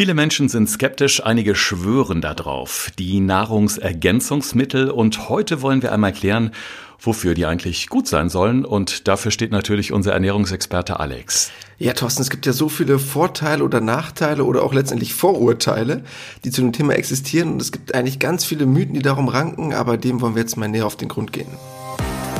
Viele 0.00 0.14
Menschen 0.14 0.48
sind 0.48 0.66
skeptisch, 0.66 1.22
einige 1.26 1.54
schwören 1.54 2.22
darauf. 2.22 2.90
Die 2.98 3.20
Nahrungsergänzungsmittel 3.20 4.88
und 4.88 5.28
heute 5.28 5.60
wollen 5.60 5.82
wir 5.82 5.92
einmal 5.92 6.14
klären, 6.14 6.52
wofür 6.98 7.34
die 7.34 7.44
eigentlich 7.44 7.90
gut 7.90 8.08
sein 8.08 8.30
sollen 8.30 8.64
und 8.64 9.08
dafür 9.08 9.30
steht 9.30 9.52
natürlich 9.52 9.92
unser 9.92 10.14
Ernährungsexperte 10.14 10.98
Alex. 11.00 11.50
Ja, 11.76 11.92
Thorsten, 11.92 12.22
es 12.22 12.30
gibt 12.30 12.46
ja 12.46 12.54
so 12.54 12.70
viele 12.70 12.98
Vorteile 12.98 13.62
oder 13.62 13.82
Nachteile 13.82 14.44
oder 14.44 14.62
auch 14.62 14.72
letztendlich 14.72 15.12
Vorurteile, 15.12 16.02
die 16.44 16.50
zu 16.50 16.62
dem 16.62 16.72
Thema 16.72 16.94
existieren 16.94 17.52
und 17.52 17.60
es 17.60 17.70
gibt 17.70 17.94
eigentlich 17.94 18.18
ganz 18.18 18.46
viele 18.46 18.64
Mythen, 18.64 18.94
die 18.94 19.02
darum 19.02 19.28
ranken, 19.28 19.74
aber 19.74 19.98
dem 19.98 20.22
wollen 20.22 20.34
wir 20.34 20.40
jetzt 20.40 20.56
mal 20.56 20.66
näher 20.66 20.86
auf 20.86 20.96
den 20.96 21.08
Grund 21.08 21.30
gehen. 21.34 21.48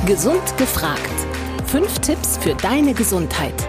Gesund 0.06 0.56
gefragt. 0.56 1.26
Fünf 1.66 1.98
Tipps 1.98 2.38
für 2.38 2.54
deine 2.54 2.94
Gesundheit 2.94 3.68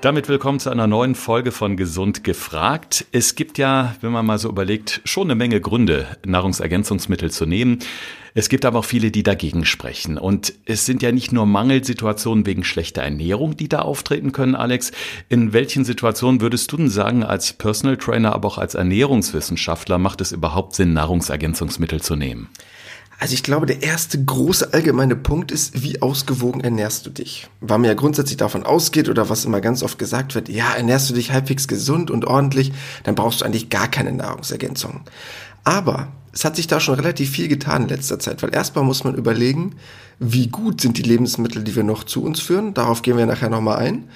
Damit 0.00 0.28
willkommen 0.28 0.60
zu 0.60 0.70
einer 0.70 0.86
neuen 0.86 1.16
Folge 1.16 1.50
von 1.50 1.76
Gesund 1.76 2.22
gefragt. 2.22 3.04
Es 3.10 3.34
gibt 3.34 3.58
ja, 3.58 3.96
wenn 4.00 4.12
man 4.12 4.24
mal 4.24 4.38
so 4.38 4.48
überlegt, 4.48 5.00
schon 5.04 5.24
eine 5.24 5.34
Menge 5.34 5.60
Gründe, 5.60 6.06
Nahrungsergänzungsmittel 6.24 7.32
zu 7.32 7.46
nehmen. 7.46 7.80
Es 8.32 8.48
gibt 8.48 8.64
aber 8.64 8.78
auch 8.78 8.84
viele, 8.84 9.10
die 9.10 9.24
dagegen 9.24 9.64
sprechen. 9.64 10.16
Und 10.16 10.54
es 10.66 10.86
sind 10.86 11.02
ja 11.02 11.10
nicht 11.10 11.32
nur 11.32 11.46
Mangelsituationen 11.46 12.46
wegen 12.46 12.62
schlechter 12.62 13.02
Ernährung, 13.02 13.56
die 13.56 13.68
da 13.68 13.80
auftreten 13.80 14.30
können, 14.30 14.54
Alex. 14.54 14.92
In 15.28 15.52
welchen 15.52 15.84
Situationen 15.84 16.40
würdest 16.40 16.70
du 16.70 16.76
denn 16.76 16.90
sagen, 16.90 17.24
als 17.24 17.52
Personal 17.54 17.96
Trainer, 17.96 18.34
aber 18.34 18.46
auch 18.46 18.58
als 18.58 18.76
Ernährungswissenschaftler, 18.76 19.98
macht 19.98 20.20
es 20.20 20.30
überhaupt 20.30 20.76
Sinn, 20.76 20.92
Nahrungsergänzungsmittel 20.92 22.00
zu 22.00 22.14
nehmen? 22.14 22.48
Also 23.20 23.34
ich 23.34 23.42
glaube, 23.42 23.66
der 23.66 23.82
erste 23.82 24.22
große 24.24 24.72
allgemeine 24.72 25.16
Punkt 25.16 25.50
ist, 25.50 25.82
wie 25.82 26.00
ausgewogen 26.00 26.60
ernährst 26.60 27.04
du 27.04 27.10
dich? 27.10 27.48
Weil 27.60 27.78
man 27.78 27.88
ja 27.88 27.94
grundsätzlich 27.94 28.36
davon 28.36 28.62
ausgeht 28.62 29.08
oder 29.08 29.28
was 29.28 29.44
immer 29.44 29.60
ganz 29.60 29.82
oft 29.82 29.98
gesagt 29.98 30.36
wird, 30.36 30.48
ja, 30.48 30.72
ernährst 30.74 31.10
du 31.10 31.14
dich 31.14 31.32
halbwegs 31.32 31.66
gesund 31.66 32.12
und 32.12 32.24
ordentlich, 32.24 32.72
dann 33.02 33.16
brauchst 33.16 33.40
du 33.40 33.44
eigentlich 33.44 33.70
gar 33.70 33.88
keine 33.88 34.12
Nahrungsergänzung. 34.12 35.00
Aber 35.64 36.12
es 36.32 36.44
hat 36.44 36.54
sich 36.54 36.68
da 36.68 36.78
schon 36.78 36.94
relativ 36.94 37.30
viel 37.30 37.48
getan 37.48 37.82
in 37.82 37.88
letzter 37.88 38.20
Zeit, 38.20 38.40
weil 38.44 38.54
erstmal 38.54 38.84
muss 38.84 39.02
man 39.02 39.16
überlegen, 39.16 39.74
wie 40.20 40.46
gut 40.46 40.80
sind 40.80 40.96
die 40.96 41.02
Lebensmittel, 41.02 41.64
die 41.64 41.74
wir 41.74 41.82
noch 41.82 42.04
zu 42.04 42.22
uns 42.22 42.40
führen. 42.40 42.72
Darauf 42.74 43.02
gehen 43.02 43.16
wir 43.16 43.26
nachher 43.26 43.50
nochmal 43.50 43.78
ein, 43.78 44.08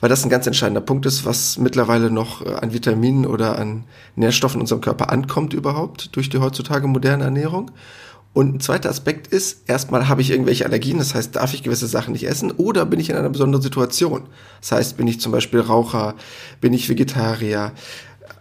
weil 0.00 0.08
das 0.08 0.24
ein 0.24 0.30
ganz 0.30 0.46
entscheidender 0.46 0.80
Punkt 0.80 1.04
ist, 1.04 1.26
was 1.26 1.58
mittlerweile 1.58 2.10
noch 2.10 2.44
äh, 2.44 2.54
an 2.54 2.72
Vitaminen 2.72 3.26
oder 3.26 3.58
an 3.58 3.84
Nährstoffen 4.14 4.56
in 4.56 4.62
unserem 4.62 4.80
Körper 4.80 5.10
ankommt 5.10 5.52
überhaupt 5.52 6.16
durch 6.16 6.30
die 6.30 6.38
heutzutage 6.38 6.86
moderne 6.86 7.24
Ernährung. 7.24 7.70
Und 8.36 8.54
ein 8.54 8.60
zweiter 8.60 8.90
Aspekt 8.90 9.28
ist, 9.28 9.62
erstmal 9.66 10.08
habe 10.08 10.20
ich 10.20 10.30
irgendwelche 10.30 10.66
Allergien, 10.66 10.98
das 10.98 11.14
heißt, 11.14 11.36
darf 11.36 11.54
ich 11.54 11.62
gewisse 11.62 11.86
Sachen 11.86 12.12
nicht 12.12 12.28
essen 12.28 12.50
oder 12.50 12.84
bin 12.84 13.00
ich 13.00 13.08
in 13.08 13.16
einer 13.16 13.30
besonderen 13.30 13.62
Situation? 13.62 14.24
Das 14.60 14.72
heißt, 14.72 14.98
bin 14.98 15.06
ich 15.06 15.22
zum 15.22 15.32
Beispiel 15.32 15.60
Raucher, 15.60 16.14
bin 16.60 16.74
ich 16.74 16.90
Vegetarier, 16.90 17.72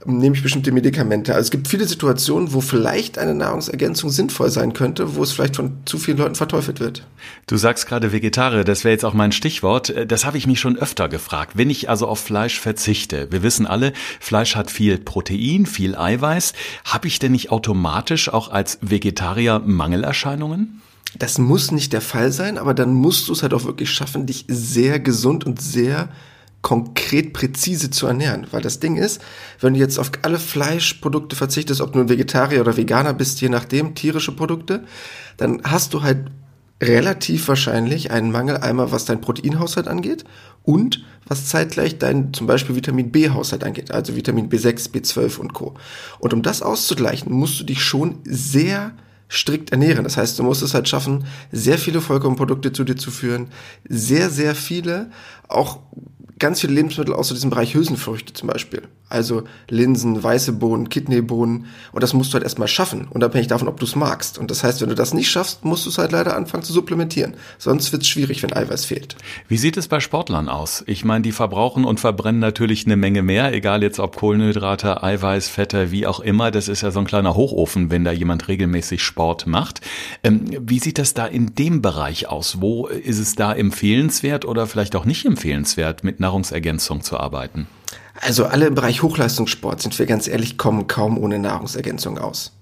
nehme 0.06 0.36
ich 0.36 0.44
bestimmte 0.44 0.72
Medikamente. 0.72 1.34
Also 1.34 1.48
es 1.48 1.52
gibt 1.52 1.67
viele 1.67 1.88
Situationen, 1.88 2.53
wo 2.53 2.61
vielleicht 2.61 3.17
eine 3.17 3.34
Nahrungsergänzung 3.34 4.09
sinnvoll 4.09 4.50
sein 4.50 4.73
könnte, 4.73 5.16
wo 5.16 5.23
es 5.23 5.31
vielleicht 5.31 5.56
von 5.56 5.78
zu 5.86 5.98
vielen 5.98 6.17
Leuten 6.17 6.36
verteufelt 6.36 6.80
wird. 6.80 7.06
Du 7.48 7.58
sagst 7.58 7.88
gerade 7.88 8.11
Vegetarier, 8.11 8.64
das 8.64 8.83
wäre 8.83 8.94
jetzt 8.94 9.06
auch 9.06 9.14
mein 9.14 9.31
Stichwort. 9.31 9.94
Das 10.08 10.26
habe 10.26 10.38
ich 10.38 10.48
mich 10.48 10.59
schon 10.59 10.78
öfter 10.78 11.09
gefragt. 11.09 11.53
Wenn 11.56 11.70
ich 11.70 11.89
also 11.89 12.08
auf 12.08 12.20
Fleisch 12.20 12.59
verzichte, 12.59 13.28
wir 13.31 13.44
wissen 13.44 13.66
alle, 13.66 13.94
Fleisch 14.20 14.56
hat 14.56 14.72
viel 14.72 14.98
Protein, 14.98 15.66
viel 15.66 15.95
Eiweiß, 15.95 16.53
habe 16.86 17.08
ich 17.08 17.20
denn 17.20 17.31
nicht 17.31 17.52
automatisch 17.52 18.30
auch 18.30 18.52
als 18.52 18.78
Vegetarier 18.81 19.61
Mangelerscheinungen? 19.66 20.81
Das 21.17 21.38
muss 21.38 21.72
nicht 21.72 21.94
der 21.94 22.02
Fall 22.02 22.31
sein, 22.31 22.58
aber 22.58 22.73
dann 22.73 22.94
musst 22.94 23.28
du 23.28 23.33
es 23.33 23.42
halt 23.42 23.53
auch 23.53 23.64
wirklich 23.64 23.89
schaffen, 23.89 24.26
dich 24.26 24.45
sehr 24.48 25.00
gesund 25.00 25.45
und 25.45 25.61
sehr 25.61 26.09
konkret 26.66 27.31
präzise 27.31 27.91
zu 27.91 28.08
ernähren. 28.08 28.47
Weil 28.49 28.63
das 28.63 28.80
Ding 28.80 28.97
ist, 28.97 29.21
wenn 29.59 29.76
du 29.76 29.80
jetzt 29.80 29.99
auf 29.99 30.11
alle 30.23 30.39
Fleischprodukte 30.39 31.36
verzichtest, 31.36 31.80
ob 31.80 31.93
du 31.93 31.99
ein 31.99 32.09
Vegetarier 32.09 32.59
oder 32.61 32.76
Veganer 32.76 33.14
bist, 33.14 33.39
je 33.39 33.49
nachdem, 33.49 33.93
tierische 33.93 34.31
Produkte, 34.31 34.83
dann 35.37 35.61
hast 35.64 35.93
du 35.93 36.02
halt 36.02 36.31
relativ 36.81 37.49
wahrscheinlich 37.49 38.09
einen 38.09 38.31
Mangel 38.31 38.58
einmal, 38.58 38.92
was 38.92 39.05
dein 39.05 39.21
Proteinhaushalt 39.21 39.87
angeht 39.87 40.26
und 40.64 41.05
was 41.27 41.45
zeitgleich 41.45 41.99
dein 41.99 42.33
zum 42.33 42.48
Beispiel 42.48 42.76
Vitamin 42.76 43.11
B-Haushalt 43.11 43.64
angeht, 43.64 43.92
also 43.92 44.15
Vitamin 44.15 44.49
B6, 44.49 44.89
B12 44.89 45.37
und 45.37 45.53
Co. 45.53 45.76
Und 46.17 46.33
um 46.33 46.42
das 46.42 46.64
auszugleichen, 46.64 47.32
musst 47.32 47.59
du 47.59 47.64
dich 47.64 47.83
schon 47.83 48.21
sehr 48.23 48.92
strikt 49.30 49.71
ernähren. 49.71 50.03
Das 50.03 50.17
heißt, 50.17 50.37
du 50.39 50.43
musst 50.43 50.64
es 50.64 50.73
halt 50.73 50.87
schaffen, 50.89 51.26
sehr 51.52 51.77
viele 51.77 52.02
Vollkornprodukte 52.02 52.73
zu 52.73 52.83
dir 52.83 52.95
zu 52.95 53.11
führen, 53.11 53.49
sehr, 53.87 54.30
sehr 54.30 54.55
viele, 54.55 55.11
auch 55.47 55.80
ganz 56.37 56.61
viele 56.61 56.73
Lebensmittel 56.73 57.13
aus 57.13 57.29
diesem 57.29 57.49
Bereich 57.49 57.73
Hülsenfrüchte 57.73 58.33
zum 58.33 58.49
Beispiel. 58.49 58.83
Also 59.07 59.43
Linsen, 59.69 60.21
weiße 60.21 60.53
Bohnen, 60.53 60.89
Kidneybohnen. 60.89 61.67
Und 61.91 62.03
das 62.03 62.13
musst 62.13 62.31
du 62.31 62.35
halt 62.35 62.43
erstmal 62.43 62.67
schaffen, 62.67 63.07
unabhängig 63.09 63.47
davon, 63.47 63.67
ob 63.67 63.79
du 63.79 63.85
es 63.85 63.95
magst. 63.95 64.37
Und 64.37 64.49
das 64.49 64.63
heißt, 64.63 64.81
wenn 64.81 64.89
du 64.89 64.95
das 64.95 65.13
nicht 65.13 65.29
schaffst, 65.29 65.63
musst 65.63 65.85
du 65.85 65.89
es 65.89 65.97
halt 65.97 66.11
leider 66.11 66.35
anfangen 66.35 66.63
zu 66.63 66.73
supplementieren. 66.73 67.35
Sonst 67.57 67.91
wird 67.91 68.01
es 68.01 68.07
schwierig, 68.07 68.41
wenn 68.41 68.51
Eiweiß 68.51 68.85
fehlt. 68.85 69.15
Wie 69.47 69.57
sieht 69.57 69.77
es 69.77 69.87
bei 69.87 69.99
Sportlern 69.99 70.49
aus? 70.49 70.83
Ich 70.87 71.05
meine, 71.05 71.21
die 71.21 71.31
verbrauchen 71.31 71.85
und 71.85 71.99
verbrennen 71.99 72.41
natürlich 72.41 72.85
eine 72.85 72.97
Menge 72.97 73.21
mehr, 73.21 73.53
egal 73.53 73.83
jetzt 73.83 73.99
ob 73.99 74.17
Kohlenhydrate, 74.17 75.03
Eiweiß, 75.03 75.47
Fette, 75.49 75.91
wie 75.91 76.07
auch 76.07 76.19
immer. 76.19 76.49
Das 76.49 76.67
ist 76.67 76.81
ja 76.81 76.91
so 76.91 76.99
ein 76.99 77.05
kleiner 77.05 77.35
Hochofen, 77.35 77.91
wenn 77.91 78.03
da 78.03 78.11
jemand 78.11 78.47
regelmäßig 78.47 79.03
Sport 79.03 79.45
macht. 79.45 79.81
Ähm, 80.23 80.45
wie 80.59 80.79
sieht 80.79 80.97
das 80.97 81.13
da 81.13 81.27
in 81.27 81.53
dem 81.53 81.81
Bereich 81.81 82.27
aus? 82.27 82.59
Wo 82.59 82.87
ist 82.87 83.19
es 83.19 83.35
da 83.35 83.53
empfehlenswert 83.53 84.45
oder 84.45 84.65
vielleicht 84.65 84.95
auch 84.95 85.05
nicht 85.05 85.25
empfehlenswert, 85.25 86.03
mit 86.03 86.19
Nahrungsergänzung 86.25 87.02
zu 87.02 87.17
arbeiten? 87.17 87.67
Also 88.19 88.45
alle 88.45 88.67
im 88.67 88.75
Bereich 88.75 89.03
Hochleistungssport, 89.03 89.81
sind 89.81 89.97
wir 89.99 90.05
ganz 90.05 90.27
ehrlich, 90.27 90.58
kommen 90.58 90.87
kaum 90.87 91.17
ohne 91.17 91.37
Nahrungsergänzung 91.37 92.17
aus. 92.17 92.58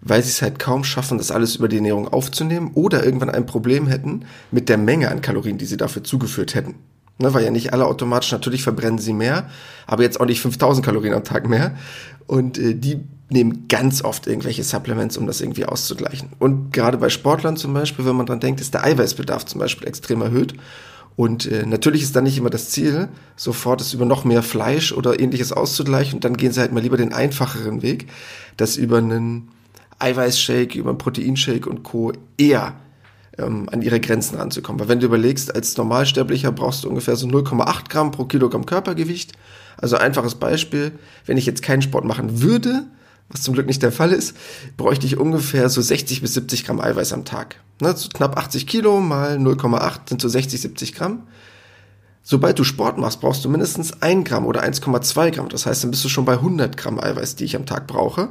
Weil 0.00 0.22
sie 0.22 0.30
es 0.30 0.42
halt 0.42 0.58
kaum 0.58 0.82
schaffen, 0.82 1.18
das 1.18 1.30
alles 1.30 1.56
über 1.56 1.68
die 1.68 1.76
Ernährung 1.76 2.08
aufzunehmen 2.08 2.72
oder 2.74 3.04
irgendwann 3.04 3.30
ein 3.30 3.46
Problem 3.46 3.86
hätten 3.86 4.24
mit 4.50 4.68
der 4.68 4.78
Menge 4.78 5.10
an 5.10 5.20
Kalorien, 5.20 5.58
die 5.58 5.66
sie 5.66 5.76
dafür 5.76 6.02
zugeführt 6.02 6.54
hätten. 6.54 6.74
Ne, 7.18 7.32
weil 7.32 7.44
ja 7.44 7.50
nicht 7.50 7.72
alle 7.72 7.86
automatisch, 7.86 8.30
natürlich 8.32 8.62
verbrennen 8.62 8.98
sie 8.98 9.14
mehr, 9.14 9.48
aber 9.86 10.02
jetzt 10.02 10.20
auch 10.20 10.26
nicht 10.26 10.42
5000 10.42 10.84
Kalorien 10.84 11.14
am 11.14 11.24
Tag 11.24 11.48
mehr. 11.48 11.74
Und 12.26 12.58
äh, 12.58 12.74
die 12.74 13.00
nehmen 13.30 13.68
ganz 13.68 14.04
oft 14.04 14.26
irgendwelche 14.26 14.64
Supplements, 14.64 15.16
um 15.16 15.26
das 15.26 15.40
irgendwie 15.40 15.64
auszugleichen. 15.64 16.30
Und 16.38 16.72
gerade 16.72 16.98
bei 16.98 17.08
Sportlern 17.08 17.56
zum 17.56 17.72
Beispiel, 17.72 18.04
wenn 18.04 18.16
man 18.16 18.26
dran 18.26 18.40
denkt, 18.40 18.60
ist 18.60 18.74
der 18.74 18.84
Eiweißbedarf 18.84 19.46
zum 19.46 19.60
Beispiel 19.60 19.88
extrem 19.88 20.20
erhöht. 20.20 20.54
Und 21.16 21.50
äh, 21.50 21.64
natürlich 21.64 22.02
ist 22.02 22.14
dann 22.14 22.24
nicht 22.24 22.36
immer 22.36 22.50
das 22.50 22.68
Ziel, 22.70 23.08
sofort 23.36 23.80
es 23.80 23.94
über 23.94 24.04
noch 24.04 24.24
mehr 24.24 24.42
Fleisch 24.42 24.92
oder 24.92 25.18
ähnliches 25.18 25.50
auszugleichen. 25.50 26.16
Und 26.16 26.24
dann 26.24 26.36
gehen 26.36 26.52
sie 26.52 26.60
halt 26.60 26.72
mal 26.72 26.82
lieber 26.82 26.98
den 26.98 27.14
einfacheren 27.14 27.82
Weg, 27.82 28.06
das 28.58 28.76
über 28.76 28.98
einen 28.98 29.48
Eiweißshake, 29.98 30.78
über 30.78 30.90
einen 30.90 30.98
Proteinshake 30.98 31.66
und 31.68 31.82
Co. 31.82 32.12
eher 32.36 32.74
ähm, 33.38 33.68
an 33.72 33.80
ihre 33.80 33.98
Grenzen 33.98 34.36
ranzukommen. 34.36 34.78
Weil 34.78 34.88
wenn 34.88 35.00
du 35.00 35.06
überlegst, 35.06 35.54
als 35.54 35.76
Normalsterblicher 35.78 36.52
brauchst 36.52 36.84
du 36.84 36.88
ungefähr 36.88 37.16
so 37.16 37.26
0,8 37.26 37.88
Gramm 37.88 38.10
pro 38.10 38.24
Kilogramm 38.24 38.66
Körpergewicht. 38.66 39.32
Also 39.78 39.96
einfaches 39.96 40.34
Beispiel, 40.34 40.92
wenn 41.24 41.38
ich 41.38 41.46
jetzt 41.46 41.62
keinen 41.62 41.82
Sport 41.82 42.04
machen 42.04 42.42
würde, 42.42 42.84
was 43.28 43.42
zum 43.42 43.54
Glück 43.54 43.66
nicht 43.66 43.82
der 43.82 43.92
Fall 43.92 44.12
ist, 44.12 44.36
bräuchte 44.76 45.06
ich 45.06 45.18
ungefähr 45.18 45.68
so 45.68 45.80
60 45.80 46.20
bis 46.20 46.34
70 46.34 46.64
Gramm 46.64 46.80
Eiweiß 46.80 47.12
am 47.12 47.24
Tag. 47.24 47.60
Ne, 47.80 47.94
so 47.96 48.08
knapp 48.08 48.38
80 48.38 48.66
Kilo 48.66 49.00
mal 49.00 49.36
0,8 49.36 50.08
sind 50.08 50.20
so 50.20 50.28
60, 50.28 50.60
70 50.60 50.94
Gramm. 50.94 51.26
Sobald 52.22 52.58
du 52.58 52.64
Sport 52.64 52.98
machst, 52.98 53.20
brauchst 53.20 53.44
du 53.44 53.48
mindestens 53.48 54.02
1 54.02 54.28
Gramm 54.28 54.46
oder 54.46 54.64
1,2 54.64 55.30
Gramm. 55.30 55.48
Das 55.48 55.66
heißt, 55.66 55.84
dann 55.84 55.90
bist 55.90 56.04
du 56.04 56.08
schon 56.08 56.24
bei 56.24 56.34
100 56.34 56.76
Gramm 56.76 56.98
Eiweiß, 56.98 57.36
die 57.36 57.44
ich 57.44 57.54
am 57.56 57.66
Tag 57.66 57.86
brauche. 57.86 58.30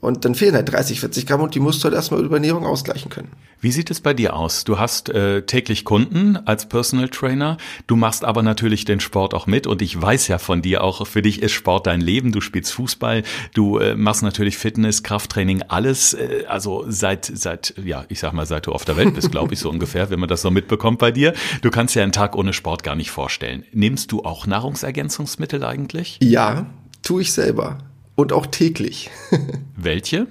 Und 0.00 0.24
dann 0.24 0.34
fehlen 0.34 0.54
halt 0.54 0.72
30, 0.72 1.00
40 1.00 1.26
Gramm 1.26 1.42
und 1.42 1.54
die 1.54 1.60
musst 1.60 1.80
du 1.80 1.84
halt 1.84 1.94
erstmal 1.94 2.24
über 2.24 2.36
Ernährung 2.36 2.64
ausgleichen 2.64 3.10
können. 3.10 3.28
Wie 3.60 3.70
sieht 3.70 3.90
es 3.90 4.00
bei 4.00 4.14
dir 4.14 4.34
aus? 4.34 4.64
Du 4.64 4.78
hast 4.78 5.10
äh, 5.10 5.42
täglich 5.42 5.84
Kunden 5.84 6.38
als 6.46 6.66
Personal 6.66 7.10
Trainer. 7.10 7.58
Du 7.86 7.96
machst 7.96 8.24
aber 8.24 8.42
natürlich 8.42 8.86
den 8.86 9.00
Sport 9.00 9.34
auch 9.34 9.46
mit 9.46 9.66
und 9.66 9.82
ich 9.82 10.00
weiß 10.00 10.28
ja 10.28 10.38
von 10.38 10.62
dir 10.62 10.82
auch, 10.82 11.06
für 11.06 11.20
dich 11.20 11.42
ist 11.42 11.52
Sport 11.52 11.86
dein 11.86 12.00
Leben. 12.00 12.32
Du 12.32 12.40
spielst 12.40 12.72
Fußball, 12.72 13.22
du 13.52 13.76
äh, 13.76 13.94
machst 13.94 14.22
natürlich 14.22 14.56
Fitness, 14.56 15.02
Krafttraining, 15.02 15.64
alles. 15.68 16.14
Äh, 16.14 16.44
also 16.48 16.86
seit, 16.88 17.26
seit, 17.26 17.74
ja, 17.84 18.06
ich 18.08 18.20
sag 18.20 18.32
mal, 18.32 18.46
seit 18.46 18.66
du 18.66 18.72
auf 18.72 18.86
der 18.86 18.96
Welt 18.96 19.14
bist, 19.14 19.30
glaube 19.30 19.52
ich, 19.52 19.60
so 19.60 19.68
ungefähr, 19.70 20.08
wenn 20.08 20.20
man 20.20 20.30
das 20.30 20.40
so 20.40 20.50
mitbekommt 20.50 20.98
bei 20.98 21.10
dir. 21.10 21.34
Du 21.60 21.70
kannst 21.70 21.94
dir 21.94 22.02
einen 22.02 22.12
Tag 22.12 22.34
ohne 22.34 22.54
Sport 22.54 22.82
gar 22.82 22.94
nicht 22.96 23.10
vorstellen. 23.10 23.64
Nimmst 23.72 24.10
du 24.12 24.24
auch 24.24 24.46
Nahrungsergänzungsmittel 24.46 25.62
eigentlich? 25.62 26.18
Ja, 26.22 26.64
tue 27.02 27.20
ich 27.20 27.32
selber 27.34 27.76
und 28.20 28.32
auch 28.32 28.46
täglich. 28.46 29.10
Welche? 29.76 30.26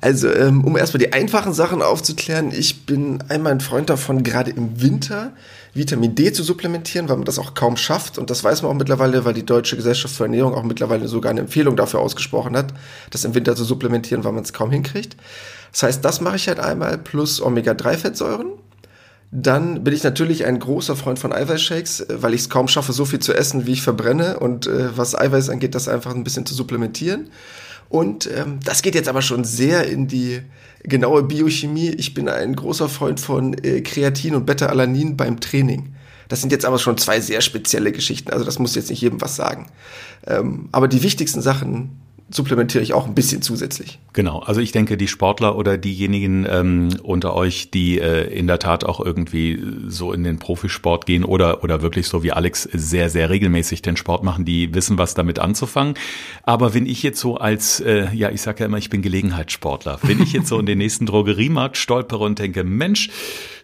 Also, 0.00 0.32
ähm, 0.32 0.64
um 0.64 0.76
erstmal 0.76 1.00
die 1.00 1.12
einfachen 1.12 1.52
Sachen 1.52 1.82
aufzuklären, 1.82 2.52
ich 2.52 2.86
bin 2.86 3.22
einmal 3.28 3.52
ein 3.52 3.60
Freund 3.60 3.90
davon, 3.90 4.22
gerade 4.22 4.50
im 4.50 4.80
Winter 4.80 5.32
Vitamin 5.74 6.14
D 6.14 6.32
zu 6.32 6.42
supplementieren, 6.42 7.08
weil 7.08 7.16
man 7.16 7.24
das 7.24 7.38
auch 7.38 7.54
kaum 7.54 7.76
schafft. 7.76 8.18
Und 8.18 8.30
das 8.30 8.44
weiß 8.44 8.62
man 8.62 8.72
auch 8.72 8.76
mittlerweile, 8.76 9.24
weil 9.24 9.34
die 9.34 9.46
Deutsche 9.46 9.76
Gesellschaft 9.76 10.14
für 10.14 10.24
Ernährung 10.24 10.54
auch 10.54 10.62
mittlerweile 10.62 11.08
sogar 11.08 11.30
eine 11.30 11.40
Empfehlung 11.40 11.76
dafür 11.76 12.00
ausgesprochen 12.00 12.56
hat, 12.56 12.74
das 13.10 13.24
im 13.24 13.34
Winter 13.34 13.56
zu 13.56 13.64
supplementieren, 13.64 14.24
weil 14.24 14.32
man 14.32 14.44
es 14.44 14.52
kaum 14.52 14.70
hinkriegt. 14.70 15.16
Das 15.72 15.82
heißt, 15.82 16.04
das 16.04 16.20
mache 16.20 16.36
ich 16.36 16.48
halt 16.48 16.60
einmal 16.60 16.96
plus 16.98 17.40
Omega-3-Fettsäuren. 17.40 18.52
Dann 19.30 19.84
bin 19.84 19.92
ich 19.92 20.04
natürlich 20.04 20.46
ein 20.46 20.58
großer 20.58 20.96
Freund 20.96 21.18
von 21.18 21.32
Eiweißshakes, 21.32 22.00
äh, 22.00 22.22
weil 22.22 22.34
ich 22.34 22.42
es 22.42 22.50
kaum 22.50 22.68
schaffe, 22.68 22.92
so 22.92 23.04
viel 23.04 23.18
zu 23.18 23.34
essen, 23.34 23.66
wie 23.66 23.72
ich 23.72 23.82
verbrenne. 23.82 24.40
Und 24.40 24.66
äh, 24.66 24.96
was 24.96 25.18
Eiweiß 25.18 25.50
angeht, 25.50 25.74
das 25.74 25.88
einfach 25.88 26.14
ein 26.14 26.24
bisschen 26.24 26.46
zu 26.46 26.54
supplementieren. 26.54 27.30
Und 27.88 28.28
ähm, 28.30 28.60
das 28.64 28.82
geht 28.82 28.94
jetzt 28.94 29.08
aber 29.08 29.22
schon 29.22 29.44
sehr 29.44 29.86
in 29.86 30.08
die 30.08 30.40
genaue 30.82 31.22
Biochemie. 31.22 31.90
Ich 31.90 32.14
bin 32.14 32.28
ein 32.28 32.54
großer 32.54 32.88
Freund 32.88 33.20
von 33.20 33.54
äh, 33.64 33.80
Kreatin 33.80 34.34
und 34.34 34.46
Beta-Alanin 34.46 35.16
beim 35.16 35.40
Training. 35.40 35.94
Das 36.28 36.40
sind 36.40 36.52
jetzt 36.52 36.66
aber 36.66 36.78
schon 36.78 36.98
zwei 36.98 37.20
sehr 37.20 37.40
spezielle 37.40 37.92
Geschichten. 37.92 38.30
Also 38.30 38.44
das 38.44 38.58
muss 38.58 38.74
jetzt 38.74 38.90
nicht 38.90 39.00
jedem 39.00 39.20
was 39.20 39.36
sagen. 39.36 39.70
Ähm, 40.26 40.68
aber 40.72 40.88
die 40.88 41.02
wichtigsten 41.02 41.40
Sachen 41.40 41.98
supplementiere 42.30 42.82
ich 42.82 42.92
auch 42.92 43.06
ein 43.06 43.14
bisschen 43.14 43.40
zusätzlich. 43.40 43.98
Genau, 44.12 44.40
also 44.40 44.60
ich 44.60 44.72
denke, 44.72 44.96
die 44.96 45.08
Sportler 45.08 45.56
oder 45.56 45.78
diejenigen 45.78 46.46
ähm, 46.48 46.88
unter 47.02 47.34
euch, 47.34 47.70
die 47.70 47.98
äh, 47.98 48.26
in 48.26 48.46
der 48.46 48.58
Tat 48.58 48.84
auch 48.84 49.00
irgendwie 49.00 49.62
so 49.86 50.12
in 50.12 50.24
den 50.24 50.38
Profisport 50.38 51.06
gehen 51.06 51.24
oder, 51.24 51.64
oder 51.64 51.80
wirklich 51.80 52.06
so 52.06 52.22
wie 52.22 52.32
Alex 52.32 52.64
sehr, 52.64 53.08
sehr 53.08 53.30
regelmäßig 53.30 53.80
den 53.80 53.96
Sport 53.96 54.24
machen, 54.24 54.44
die 54.44 54.74
wissen, 54.74 54.98
was 54.98 55.14
damit 55.14 55.38
anzufangen. 55.38 55.94
Aber 56.42 56.74
wenn 56.74 56.84
ich 56.84 57.02
jetzt 57.02 57.20
so 57.20 57.38
als, 57.38 57.80
äh, 57.80 58.12
ja, 58.14 58.30
ich 58.30 58.42
sage 58.42 58.60
ja 58.60 58.66
immer, 58.66 58.78
ich 58.78 58.90
bin 58.90 59.00
Gelegenheitssportler, 59.00 59.98
wenn 60.02 60.20
ich 60.22 60.32
jetzt 60.32 60.48
so 60.48 60.58
in 60.58 60.66
den 60.66 60.78
nächsten 60.78 61.06
Drogeriemarkt 61.06 61.78
stolpere 61.78 62.24
und 62.24 62.38
denke, 62.38 62.62
Mensch, 62.62 63.08